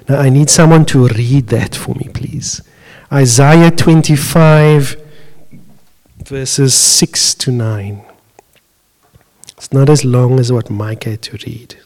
Now, 0.08 0.20
I 0.20 0.30
need 0.30 0.50
someone 0.50 0.86
to 0.86 1.08
read 1.08 1.48
that 1.48 1.76
for 1.76 1.96
me, 1.96 2.10
please. 2.14 2.62
Isaiah 3.12 3.72
25, 3.72 5.02
verses 6.24 6.74
6 6.74 7.36
to 7.36 7.52
9. 7.52 8.04
It's 9.58 9.72
not 9.72 9.90
as 9.90 10.04
long 10.04 10.40
as 10.40 10.52
what 10.52 10.70
Mike 10.70 11.06
had 11.06 11.22
to 11.24 11.38
read. 11.46 11.78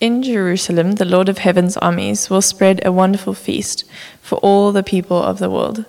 In 0.00 0.22
Jerusalem, 0.22 0.92
the 0.92 1.04
Lord 1.04 1.28
of 1.28 1.38
heaven's 1.38 1.76
armies 1.78 2.28
will 2.28 2.42
spread 2.42 2.84
a 2.84 2.92
wonderful 2.92 3.32
feast 3.32 3.84
for 4.20 4.36
all 4.40 4.72
the 4.72 4.82
people 4.82 5.22
of 5.22 5.38
the 5.38 5.48
world. 5.48 5.84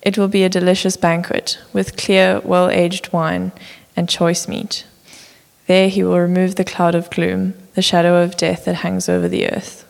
It 0.00 0.16
will 0.16 0.28
be 0.28 0.44
a 0.44 0.48
delicious 0.48 0.96
banquet 0.96 1.58
with 1.72 1.96
clear, 1.96 2.40
well 2.44 2.70
aged 2.70 3.12
wine 3.12 3.52
and 3.94 4.08
choice 4.08 4.48
meat. 4.48 4.86
There 5.66 5.88
he 5.88 6.02
will 6.02 6.18
remove 6.18 6.54
the 6.54 6.64
cloud 6.64 6.94
of 6.94 7.10
gloom, 7.10 7.54
the 7.78 7.82
shadow 7.82 8.20
of 8.24 8.36
death 8.36 8.64
that 8.64 8.74
hangs 8.74 9.08
over 9.08 9.28
the 9.28 9.48
earth. 9.48 9.86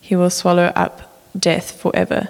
He 0.00 0.14
will 0.14 0.30
swallow 0.30 0.66
up 0.76 1.20
death 1.36 1.72
forever. 1.72 2.28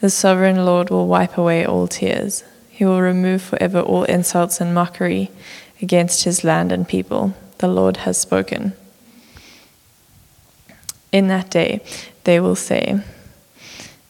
The 0.00 0.10
sovereign 0.10 0.64
Lord 0.64 0.90
will 0.90 1.06
wipe 1.06 1.38
away 1.38 1.64
all 1.64 1.86
tears. 1.86 2.42
He 2.70 2.84
will 2.84 3.00
remove 3.00 3.40
forever 3.40 3.78
all 3.78 4.02
insults 4.02 4.60
and 4.60 4.74
mockery 4.74 5.30
against 5.80 6.24
his 6.24 6.42
land 6.42 6.72
and 6.72 6.88
people. 6.88 7.34
The 7.58 7.68
Lord 7.68 7.98
has 7.98 8.18
spoken. 8.18 8.72
In 11.12 11.28
that 11.28 11.48
day, 11.48 11.80
they 12.24 12.40
will 12.40 12.56
say, 12.56 13.00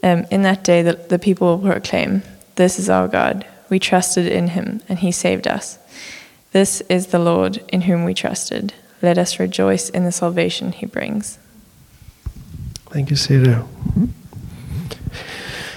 um, 0.03 0.25
In 0.31 0.41
that 0.41 0.65
day, 0.65 0.81
the, 0.81 0.95
the 0.95 1.19
people 1.19 1.59
will 1.59 1.73
proclaim, 1.73 2.23
This 2.55 2.79
is 2.79 2.89
our 2.89 3.07
God. 3.07 3.45
We 3.69 3.79
trusted 3.79 4.27
in 4.27 4.49
him, 4.49 4.81
and 4.89 5.01
he 5.01 5.13
saved 5.13 5.47
us. 5.47 5.79
This 6.53 6.81
is 6.89 7.09
the 7.09 7.19
Lord 7.19 7.63
in 7.69 7.83
whom 7.83 8.05
we 8.05 8.15
trusted. 8.15 8.73
Let 9.03 9.19
us 9.19 9.39
rejoice 9.39 9.89
in 9.89 10.05
the 10.05 10.13
salvation 10.13 10.73
he 10.73 10.87
brings. 10.87 11.39
Thank 12.91 13.11
you, 13.11 13.17
Sarah. 13.17 13.67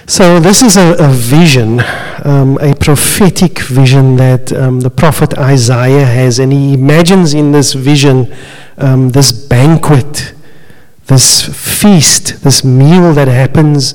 So, 0.06 0.38
this 0.38 0.62
is 0.62 0.76
a, 0.76 0.96
a 0.98 1.08
vision, 1.08 1.80
um, 2.24 2.58
a 2.60 2.74
prophetic 2.74 3.60
vision 3.60 4.16
that 4.16 4.52
um, 4.52 4.80
the 4.80 4.90
prophet 4.90 5.38
Isaiah 5.38 6.04
has, 6.04 6.38
and 6.38 6.52
he 6.52 6.74
imagines 6.74 7.32
in 7.32 7.52
this 7.52 7.72
vision 7.72 8.30
um, 8.76 9.10
this 9.10 9.32
banquet, 9.32 10.34
this 11.06 11.42
feast, 11.80 12.42
this 12.42 12.62
meal 12.62 13.14
that 13.14 13.28
happens 13.28 13.94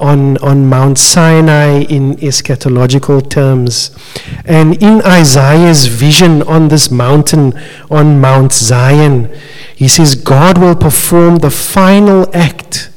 on, 0.00 0.38
on 0.38 0.66
Mount 0.66 0.98
Sinai 0.98 1.82
in 1.82 2.16
eschatological 2.16 3.28
terms. 3.28 3.96
And 4.44 4.82
in 4.82 5.02
Isaiah's 5.02 5.86
vision 5.86 6.42
on 6.42 6.68
this 6.68 6.90
mountain, 6.90 7.52
on 7.90 8.20
Mount 8.20 8.52
Zion, 8.52 9.32
he 9.76 9.88
says 9.88 10.14
God 10.14 10.58
will 10.58 10.74
perform 10.74 11.36
the 11.36 11.50
final 11.50 12.34
act 12.34 12.90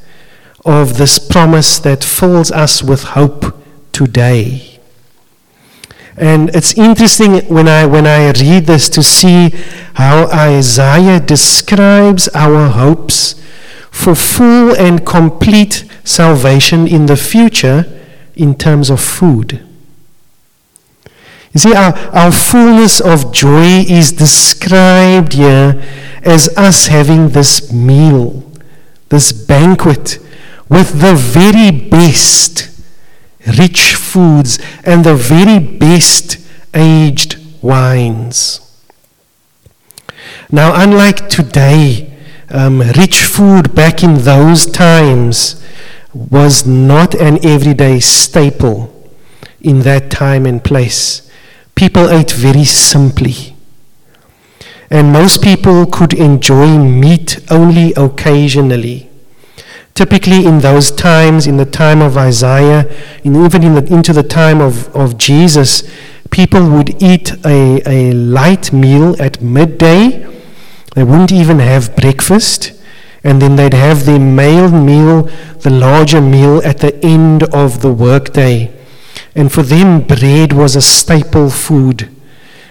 of 0.66 0.98
this 0.98 1.20
promise 1.20 1.78
that 1.80 2.04
fills 2.04 2.52
us 2.52 2.82
with 2.82 3.04
hope 3.04 3.62
today. 3.92 4.80
And 6.16 6.56
it's 6.56 6.78
interesting 6.78 7.39
when 7.48 7.68
I, 7.68 7.86
when 7.86 8.06
I 8.06 8.32
read 8.32 8.66
this 8.66 8.88
to 8.89 9.04
see 9.04 9.50
how 9.96 10.28
Isaiah 10.28 11.20
describes 11.20 12.28
our 12.30 12.70
hopes 12.70 13.42
for 13.92 14.16
full 14.16 14.76
and 14.76 15.06
complete 15.06 15.86
salvation 16.04 16.88
in 16.88 17.06
the 17.06 17.16
future 17.16 17.86
in 18.36 18.56
terms 18.56 18.89
of 18.89 19.00
food. 19.00 19.66
You 21.54 21.60
see, 21.60 21.74
our, 21.76 21.94
our 22.10 22.32
fullness 22.32 23.00
of 23.00 23.32
joy 23.32 23.86
is 23.88 24.12
described 24.12 25.34
here 25.34 25.82
as 26.24 26.50
us 26.58 26.88
having 26.88 27.30
this 27.30 27.72
meal, 27.72 28.52
this 29.10 29.32
banquet 29.32 30.18
with 30.68 31.02
the 31.02 31.13
very 31.13 31.70
best 31.89 32.70
rich 33.60 33.94
foods 33.94 34.58
and 34.84 35.04
the 35.04 35.16
very 35.16 35.60
best 35.60 36.38
aged 36.74 37.38
wines. 37.62 38.60
Now, 40.52 40.82
unlike 40.82 41.30
today, 41.30 42.12
um, 42.54 42.80
rich 42.80 43.24
food 43.24 43.76
back 43.76 44.04
in 44.04 44.20
those 44.20 44.66
times 44.66 45.62
was 46.13 46.66
not 46.66 47.16
an 47.16 47.44
everyday 47.46 48.00
staple 48.00 48.94
in 49.60 49.80
that 49.82 50.12
time 50.12 50.46
and 50.46 50.63
place. 50.63 51.30
People 51.76 52.10
ate 52.10 52.32
very 52.32 52.63
simply. 52.63 53.56
And 54.92 55.12
most 55.12 55.42
people 55.42 55.88
could 55.88 56.13
enjoy 56.13 56.78
meat 56.78 57.39
only 57.50 57.94
occasionally. 57.96 59.10
Typically, 59.96 60.46
in 60.46 60.60
those 60.60 60.92
times, 60.92 61.48
in 61.48 61.58
the 61.58 61.66
time 61.66 62.02
of 62.02 62.18
Isaiah, 62.18 62.92
and 63.24 63.36
even 63.38 63.63
in 63.63 63.76
the, 63.76 63.94
into 63.94 64.13
the 64.13 64.24
time 64.24 64.62
of, 64.62 64.96
of 64.96 65.18
Jesus, 65.18 65.84
people 66.30 66.68
would 66.70 67.02
eat 67.02 67.34
a, 67.46 67.82
a 67.88 68.12
light 68.12 68.72
meal 68.74 69.20
at 69.22 69.42
midday. 69.42 70.26
They 70.95 71.03
wouldn't 71.03 71.32
even 71.32 71.60
have 71.60 71.95
breakfast. 71.95 72.71
And 73.23 73.41
then 73.41 73.56
they'd 73.56 73.73
have 73.73 74.06
their 74.06 74.19
male 74.19 74.69
meal, 74.69 75.23
the 75.60 75.69
larger 75.69 76.19
meal, 76.19 76.62
at 76.65 76.79
the 76.79 76.93
end 77.06 77.43
of 77.53 77.82
the 77.82 77.91
workday. 77.91 78.69
And 79.34 79.51
for 79.51 79.63
them, 79.63 80.01
bread 80.01 80.51
was 80.51 80.75
a 80.75 80.82
staple 80.82 81.49
food. 81.49 82.10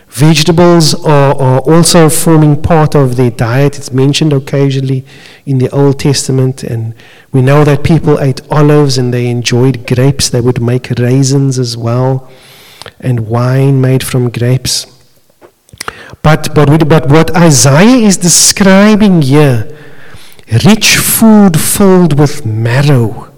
Vegetables 0.08 0.94
are, 1.06 1.34
are 1.40 1.60
also 1.60 2.10
forming 2.10 2.60
part 2.60 2.94
of 2.94 3.16
their 3.16 3.30
diet. 3.30 3.78
It's 3.78 3.92
mentioned 3.92 4.34
occasionally 4.34 5.06
in 5.46 5.56
the 5.56 5.70
Old 5.70 5.98
Testament. 6.00 6.62
And 6.62 6.94
we 7.32 7.40
know 7.40 7.64
that 7.64 7.82
people 7.82 8.20
ate 8.20 8.42
olives 8.50 8.98
and 8.98 9.12
they 9.12 9.28
enjoyed 9.28 9.86
grapes. 9.86 10.28
They 10.28 10.42
would 10.42 10.60
make 10.60 10.90
raisins 10.98 11.58
as 11.58 11.78
well, 11.78 12.30
and 13.00 13.26
wine 13.26 13.80
made 13.80 14.04
from 14.04 14.28
grapes. 14.28 14.91
But, 16.22 16.54
but, 16.54 16.88
but 16.88 17.08
what 17.08 17.34
Isaiah 17.36 18.06
is 18.06 18.16
describing 18.16 19.22
here 19.22 19.68
rich 20.64 20.96
food 20.96 21.58
filled 21.58 22.18
with 22.18 22.44
marrow 22.44 23.32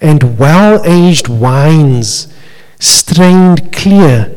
and 0.00 0.38
well 0.38 0.84
aged 0.84 1.28
wines 1.28 2.32
strained 2.78 3.72
clear 3.72 4.34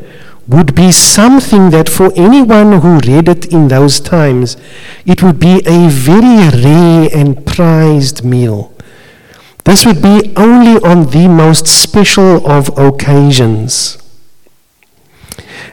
would 0.48 0.74
be 0.74 0.90
something 0.90 1.70
that 1.70 1.88
for 1.88 2.12
anyone 2.16 2.80
who 2.80 2.98
read 3.00 3.28
it 3.28 3.46
in 3.52 3.68
those 3.68 4.00
times, 4.00 4.56
it 5.06 5.22
would 5.22 5.38
be 5.38 5.62
a 5.66 5.88
very 5.88 6.48
rare 6.64 7.08
and 7.14 7.46
prized 7.46 8.24
meal. 8.24 8.74
This 9.64 9.86
would 9.86 10.02
be 10.02 10.32
only 10.36 10.82
on 10.82 11.10
the 11.10 11.28
most 11.28 11.68
special 11.68 12.44
of 12.50 12.76
occasions. 12.76 14.01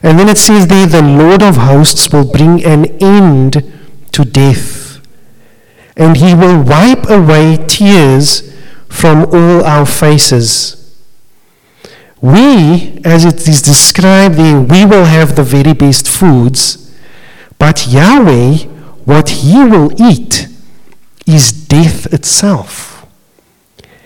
And 0.01 0.17
then 0.17 0.29
it 0.29 0.37
says 0.37 0.67
there, 0.67 0.87
the 0.87 1.01
Lord 1.01 1.43
of 1.43 1.57
hosts 1.57 2.11
will 2.11 2.29
bring 2.29 2.63
an 2.63 2.85
end 3.01 3.63
to 4.11 4.25
death, 4.25 5.01
and 5.97 6.17
he 6.17 6.33
will 6.33 6.63
wipe 6.63 7.09
away 7.09 7.57
tears 7.67 8.55
from 8.87 9.25
all 9.25 9.63
our 9.63 9.85
faces. 9.85 10.75
We, 12.21 12.99
as 13.05 13.23
it 13.23 13.47
is 13.47 13.61
described 13.61 14.35
there, 14.35 14.59
we 14.59 14.85
will 14.85 15.05
have 15.05 15.35
the 15.35 15.43
very 15.43 15.73
best 15.73 16.07
foods, 16.07 16.93
but 17.57 17.87
Yahweh, 17.87 18.57
what 19.05 19.29
He 19.29 19.63
will 19.63 19.91
eat, 20.01 20.47
is 21.25 21.51
death 21.51 22.11
itself. 22.13 23.05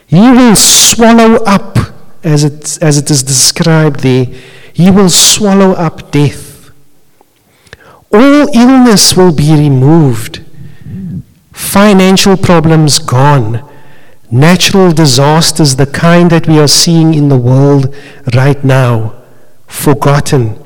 He 0.05 0.19
will 0.19 0.55
swallow 0.55 1.43
up, 1.45 1.77
as 2.23 2.43
it, 2.43 2.77
as 2.81 2.97
it 2.97 3.09
is 3.09 3.23
described 3.23 4.01
there, 4.01 4.27
He 4.73 4.91
will 4.91 5.09
swallow 5.09 5.71
up 5.71 6.11
death. 6.11 6.71
All 8.11 8.47
illness 8.55 9.15
will 9.15 9.33
be 9.33 9.53
removed, 9.53 10.43
financial 11.51 12.37
problems 12.37 12.99
gone 12.99 13.69
natural 14.33 14.91
disasters, 14.91 15.75
the 15.75 15.85
kind 15.85 16.31
that 16.31 16.47
we 16.47 16.59
are 16.59 16.67
seeing 16.67 17.13
in 17.13 17.29
the 17.29 17.37
world 17.37 17.95
right 18.33 18.63
now, 18.63 19.13
forgotten. 19.67 20.57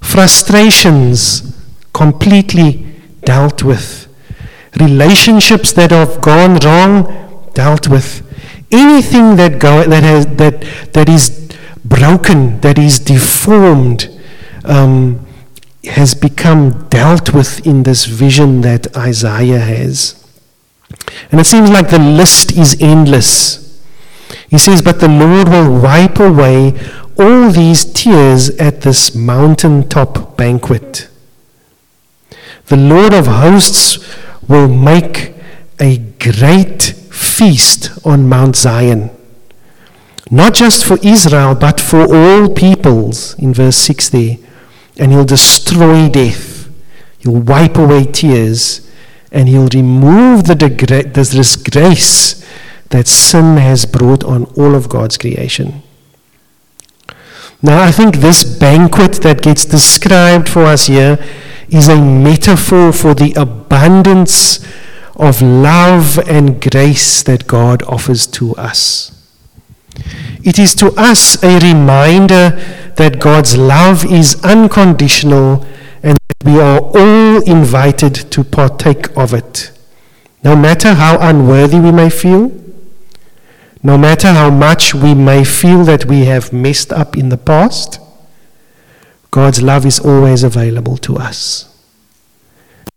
Frustrations 0.00 1.56
completely 1.92 2.84
dealt 3.24 3.62
with. 3.62 4.08
Relationships 4.80 5.72
that 5.72 5.92
have 5.92 6.20
gone 6.20 6.56
wrong, 6.64 7.50
dealt 7.54 7.86
with. 7.88 8.24
Anything 8.72 9.36
that, 9.36 9.60
go, 9.60 9.84
that, 9.84 10.02
has, 10.02 10.26
that, 10.36 10.60
that 10.92 11.08
is 11.08 11.47
broken, 11.84 12.60
that 12.60 12.78
is 12.78 12.98
deformed, 12.98 14.08
um, 14.64 15.26
has 15.84 16.14
become 16.14 16.88
dealt 16.88 17.32
with 17.32 17.66
in 17.66 17.82
this 17.82 18.04
vision 18.04 18.60
that 18.62 18.96
Isaiah 18.96 19.60
has. 19.60 20.14
And 21.30 21.40
it 21.40 21.44
seems 21.44 21.70
like 21.70 21.90
the 21.90 21.98
list 21.98 22.52
is 22.52 22.76
endless. 22.80 23.82
He 24.48 24.58
says, 24.58 24.82
But 24.82 25.00
the 25.00 25.08
Lord 25.08 25.48
will 25.48 25.80
wipe 25.80 26.18
away 26.18 26.78
all 27.18 27.50
these 27.50 27.84
tears 27.84 28.50
at 28.58 28.82
this 28.82 29.14
mountaintop 29.14 30.36
banquet. 30.36 31.08
The 32.66 32.76
Lord 32.76 33.12
of 33.12 33.26
hosts 33.26 33.98
will 34.46 34.68
make 34.68 35.34
a 35.80 35.98
great 35.98 36.82
feast 36.82 37.90
on 38.04 38.28
Mount 38.28 38.56
Zion. 38.56 39.10
Not 40.30 40.54
just 40.54 40.84
for 40.84 40.98
Israel, 41.02 41.54
but 41.54 41.80
for 41.80 42.02
all 42.14 42.52
peoples, 42.52 43.34
in 43.38 43.54
verse 43.54 43.76
6 43.76 44.10
there. 44.10 44.36
And 44.98 45.12
he'll 45.12 45.24
destroy 45.24 46.08
death. 46.08 46.68
He'll 47.18 47.40
wipe 47.40 47.76
away 47.76 48.04
tears 48.04 48.88
and 49.30 49.48
he'll 49.48 49.68
remove 49.68 50.44
the 50.44 50.54
disgrace 50.54 52.46
that 52.88 53.06
sin 53.06 53.56
has 53.58 53.84
brought 53.84 54.24
on 54.24 54.44
all 54.56 54.74
of 54.74 54.88
God's 54.88 55.18
creation. 55.18 55.82
Now, 57.60 57.82
I 57.82 57.90
think 57.90 58.16
this 58.16 58.44
banquet 58.44 59.14
that 59.22 59.42
gets 59.42 59.64
described 59.64 60.48
for 60.48 60.64
us 60.64 60.86
here 60.86 61.18
is 61.68 61.88
a 61.88 62.00
metaphor 62.00 62.92
for 62.92 63.14
the 63.14 63.34
abundance 63.34 64.64
of 65.16 65.42
love 65.42 66.18
and 66.28 66.62
grace 66.62 67.22
that 67.24 67.46
God 67.46 67.82
offers 67.82 68.26
to 68.28 68.54
us. 68.54 69.17
It 70.42 70.58
is 70.58 70.74
to 70.76 70.92
us 70.96 71.42
a 71.42 71.58
reminder 71.58 72.50
that 72.96 73.18
God's 73.20 73.56
love 73.56 74.04
is 74.04 74.42
unconditional 74.44 75.64
and 76.02 76.16
that 76.16 76.44
we 76.44 76.60
are 76.60 76.80
all 76.80 77.42
invited 77.42 78.14
to 78.32 78.44
partake 78.44 79.16
of 79.16 79.34
it. 79.34 79.72
No 80.44 80.54
matter 80.54 80.94
how 80.94 81.18
unworthy 81.20 81.80
we 81.80 81.90
may 81.90 82.10
feel, 82.10 82.52
no 83.82 83.98
matter 83.98 84.28
how 84.28 84.50
much 84.50 84.94
we 84.94 85.14
may 85.14 85.44
feel 85.44 85.84
that 85.84 86.04
we 86.04 86.24
have 86.26 86.52
messed 86.52 86.92
up 86.92 87.16
in 87.16 87.28
the 87.28 87.36
past, 87.36 88.00
God's 89.30 89.62
love 89.62 89.84
is 89.84 89.98
always 89.98 90.42
available 90.42 90.96
to 90.98 91.16
us. 91.16 91.64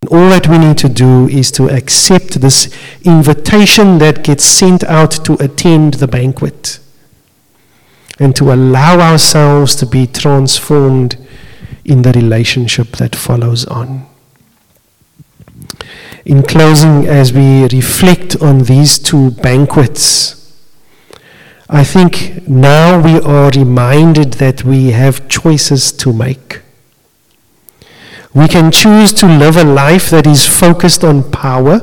And 0.01 0.10
all 0.12 0.30
that 0.30 0.47
we 0.47 0.58
need 0.58 0.77
to 0.80 0.89
do 0.89 1.27
is 1.27 1.51
to 1.51 1.69
accept 1.69 2.41
this 2.41 2.69
invitation 3.04 3.97
that 3.97 4.23
gets 4.23 4.43
sent 4.45 4.84
out 4.84 5.12
to 5.25 5.34
attend 5.43 5.95
the 5.95 6.08
banquet 6.08 6.80
and 8.21 8.36
to 8.36 8.53
allow 8.53 8.99
ourselves 8.99 9.75
to 9.75 9.84
be 9.84 10.05
transformed 10.05 11.17
in 11.84 12.03
the 12.03 12.12
relationship 12.12 12.89
that 12.97 13.15
follows 13.15 13.65
on. 13.65 14.05
In 16.23 16.43
closing, 16.43 17.07
as 17.07 17.34
we 17.34 17.63
reflect 17.63 18.36
on 18.39 18.60
these 18.65 18.99
two 18.99 19.31
banquets, 19.31 20.38
I 21.67 21.84
think 21.84 22.47
now 22.47 23.01
we 23.01 23.19
are 23.22 23.49
reminded 23.49 24.34
that 24.34 24.63
we 24.63 24.91
have 24.91 25.28
choices 25.28 25.91
to 25.93 26.13
make. 26.13 26.61
We 28.36 28.47
can 28.47 28.72
choose 28.72 29.13
to 29.13 29.26
live 29.26 29.57
a 29.57 29.63
life 29.63 30.11
that 30.11 30.28
is 30.28 30.45
focused 30.45 31.03
on 31.03 31.32
power, 31.32 31.82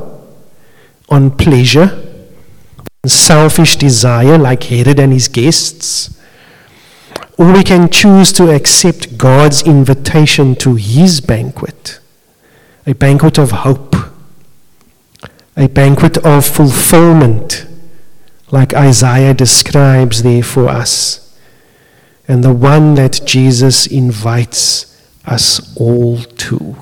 on 1.09 1.31
pleasure, 1.31 1.89
on 3.03 3.09
selfish 3.09 3.75
desire, 3.75 4.37
like 4.37 4.63
Herod 4.63 5.01
and 5.01 5.11
his 5.11 5.27
guests 5.27 6.15
or 7.39 7.53
we 7.53 7.63
can 7.63 7.89
choose 7.89 8.33
to 8.33 8.53
accept 8.53 9.17
God's 9.17 9.61
invitation 9.61 10.55
to 10.55 10.75
his 10.75 11.21
banquet, 11.21 12.01
a 12.85 12.93
banquet 12.93 13.37
of 13.39 13.51
hope, 13.51 13.95
a 15.55 15.69
banquet 15.69 16.17
of 16.17 16.45
fulfillment, 16.45 17.65
like 18.51 18.73
Isaiah 18.73 19.33
describes 19.33 20.21
there 20.21 20.43
for 20.43 20.67
us. 20.67 21.25
and 22.27 22.43
the 22.43 22.53
one 22.53 22.93
that 22.93 23.21
Jesus 23.25 23.87
invites 23.87 24.85
us 25.25 25.75
all 25.75 26.19
to. 26.19 26.75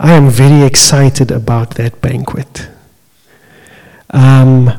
I 0.00 0.14
am 0.14 0.30
very 0.30 0.66
excited 0.66 1.30
about 1.30 1.74
that 1.74 2.00
banquet. 2.00 2.68
Um, 4.10 4.70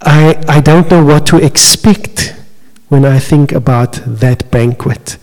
I, 0.00 0.42
I 0.48 0.60
don't 0.60 0.90
know 0.90 1.04
what 1.04 1.26
to 1.26 1.36
expect 1.36 2.34
when 2.88 3.04
I 3.04 3.18
think 3.18 3.52
about 3.52 4.00
that 4.06 4.50
banquet. 4.50 5.18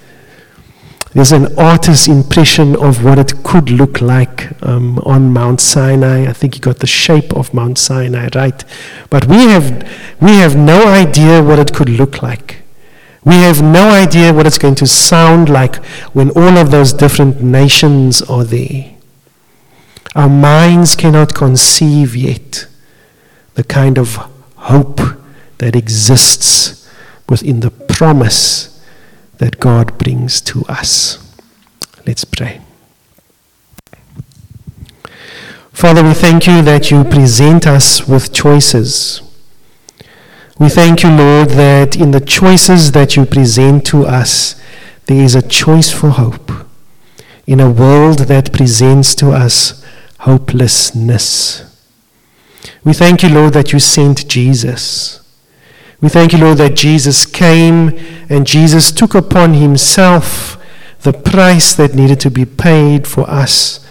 There's 1.14 1.32
an 1.32 1.58
artist's 1.58 2.08
impression 2.10 2.76
of 2.76 3.04
what 3.04 3.18
it 3.18 3.42
could 3.44 3.70
look 3.70 4.02
like 4.02 4.52
um, 4.62 5.00
on 5.00 5.32
Mount 5.32 5.62
Sinai. 5.62 6.28
I 6.28 6.34
think 6.34 6.56
he 6.56 6.60
got 6.60 6.80
the 6.80 6.88
shape 6.88 7.34
of 7.34 7.54
Mount 7.54 7.78
Sinai 7.78 8.28
right. 8.36 8.64
But 9.10 9.26
we 9.26 9.46
have, 9.46 9.90
we 10.20 10.32
have 10.40 10.58
no 10.58 10.88
idea 10.88 11.42
what 11.42 11.58
it 11.58 11.74
could 11.74 11.90
look 11.90 12.22
like. 12.22 12.64
We 13.24 13.36
have 13.36 13.62
no 13.62 13.90
idea 13.90 14.34
what 14.34 14.46
it's 14.46 14.58
going 14.58 14.76
to 14.76 14.86
sound 14.86 15.48
like 15.48 15.78
when 16.14 16.32
all 16.32 16.58
of 16.58 16.70
those 16.70 16.92
different 16.92 17.42
nations 17.42 18.22
are 18.24 18.44
there. 18.44 18.94
Our 20.16 20.30
minds 20.30 20.96
cannot 20.96 21.34
conceive 21.34 22.16
yet 22.16 22.68
the 23.54 23.64
kind 23.64 23.98
of 23.98 24.16
hope 24.58 25.00
that 25.60 25.76
exists 25.78 26.85
within 27.28 27.60
the 27.60 27.72
promise 27.72 28.84
that 29.38 29.60
God 29.60 29.98
brings 29.98 30.42
to 30.42 30.64
us. 30.68 31.20
Let's 32.06 32.26
pray. 32.26 32.62
Father, 35.72 36.04
we 36.04 36.14
thank 36.14 36.48
you 36.48 36.62
that 36.62 36.90
you 36.90 37.04
present 37.04 37.68
us 37.68 38.08
with 38.08 38.34
choices. 38.34 39.22
We 40.58 40.70
thank 40.70 41.04
you, 41.04 41.10
Lord, 41.10 41.50
that 41.50 41.98
in 41.98 42.12
the 42.12 42.22
choices 42.22 42.94
that 42.94 43.18
you 43.18 43.26
present 43.26 43.86
to 43.88 44.06
us, 44.06 44.62
there 45.08 45.22
is 45.22 45.36
a 45.36 45.42
choice 45.42 45.92
for 45.92 46.12
hope. 46.12 46.50
In 47.46 47.60
a 47.60 47.70
world 47.70 48.20
that 48.20 48.54
presents 48.54 49.14
to 49.16 49.32
us 49.32 49.84
hopelessness. 50.20 51.64
We 52.84 52.94
thank 52.94 53.22
you, 53.22 53.30
Lord, 53.30 53.54
that 53.54 53.74
you 53.74 53.80
sent 53.80 54.28
Jesus. 54.30 55.25
We 56.02 56.10
thank 56.10 56.34
you, 56.34 56.40
Lord, 56.40 56.58
that 56.58 56.76
Jesus 56.76 57.26
came 57.26 57.98
and 58.30 58.46
Jesus 58.46 58.92
took 58.92 59.16
upon 59.16 59.54
himself 59.54 60.58
the 61.02 61.14
price 61.14 61.74
that 61.76 61.94
needed 61.94 62.20
to 62.22 62.32
be 62.32 62.46
paid 62.46 63.08
for 63.08 63.30
us 63.30 63.88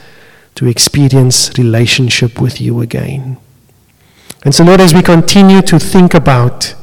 to 0.57 0.67
experience 0.67 1.57
relationship 1.57 2.41
with 2.41 2.61
you 2.61 2.81
again. 2.81 3.39
And 4.45 4.55
so, 4.55 4.65
Lord, 4.65 4.81
as 4.81 4.93
we 4.93 5.03
continue 5.03 5.63
to 5.63 5.79
think 5.79 6.13
about 6.13 6.75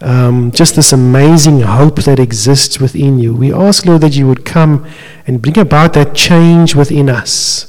um, 0.00 0.50
just 0.50 0.76
this 0.76 0.92
amazing 0.92 1.60
hope 1.60 2.02
that 2.02 2.18
exists 2.18 2.80
within 2.80 3.18
you, 3.18 3.34
we 3.34 3.52
ask, 3.52 3.86
Lord, 3.86 4.00
that 4.00 4.16
you 4.16 4.26
would 4.26 4.44
come 4.44 4.86
and 5.26 5.40
bring 5.40 5.58
about 5.58 5.92
that 5.92 6.14
change 6.14 6.74
within 6.74 7.08
us. 7.08 7.66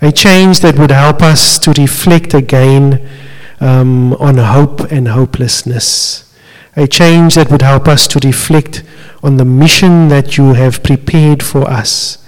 A 0.00 0.12
change 0.12 0.60
that 0.60 0.78
would 0.78 0.92
help 0.92 1.22
us 1.22 1.58
to 1.58 1.72
reflect 1.72 2.32
again 2.32 3.08
um, 3.60 4.14
on 4.14 4.36
hope 4.36 4.80
and 4.90 5.08
hopelessness. 5.08 6.24
A 6.76 6.86
change 6.86 7.34
that 7.34 7.50
would 7.50 7.62
help 7.62 7.88
us 7.88 8.06
to 8.08 8.20
reflect 8.24 8.84
on 9.22 9.36
the 9.36 9.44
mission 9.44 10.08
that 10.08 10.36
you 10.36 10.54
have 10.54 10.82
prepared 10.82 11.42
for 11.42 11.68
us. 11.68 12.24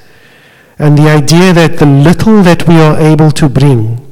And 0.78 0.98
the 0.98 1.08
idea 1.08 1.52
that 1.52 1.78
the 1.78 1.86
little 1.86 2.42
that 2.42 2.66
we 2.66 2.74
are 2.76 2.98
able 2.98 3.30
to 3.32 3.48
bring 3.48 4.06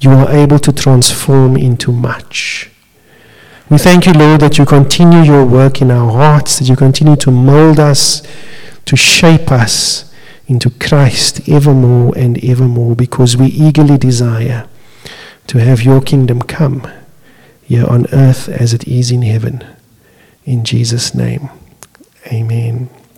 you 0.00 0.10
are 0.10 0.30
able 0.30 0.58
to 0.58 0.72
transform 0.72 1.56
into 1.56 1.92
much. 1.92 2.70
We 3.68 3.78
thank 3.78 4.06
you, 4.06 4.14
Lord, 4.14 4.40
that 4.40 4.58
you 4.58 4.64
continue 4.64 5.20
your 5.20 5.44
work 5.44 5.82
in 5.82 5.90
our 5.90 6.10
hearts, 6.10 6.58
that 6.58 6.68
you 6.68 6.74
continue 6.74 7.16
to 7.16 7.30
mold 7.30 7.78
us, 7.78 8.22
to 8.86 8.96
shape 8.96 9.52
us 9.52 10.12
into 10.48 10.70
Christ 10.70 11.48
evermore 11.48 12.16
and 12.16 12.42
evermore, 12.42 12.96
because 12.96 13.36
we 13.36 13.46
eagerly 13.46 13.98
desire 13.98 14.69
to 15.46 15.58
have 15.58 15.82
your 15.82 16.00
kingdom 16.00 16.42
come 16.42 16.86
here 17.62 17.86
on 17.86 18.06
earth 18.12 18.48
as 18.48 18.74
it 18.74 18.86
is 18.86 19.10
in 19.10 19.22
heaven. 19.22 19.64
In 20.44 20.64
Jesus' 20.64 21.14
name, 21.14 21.48
amen. 22.26 22.90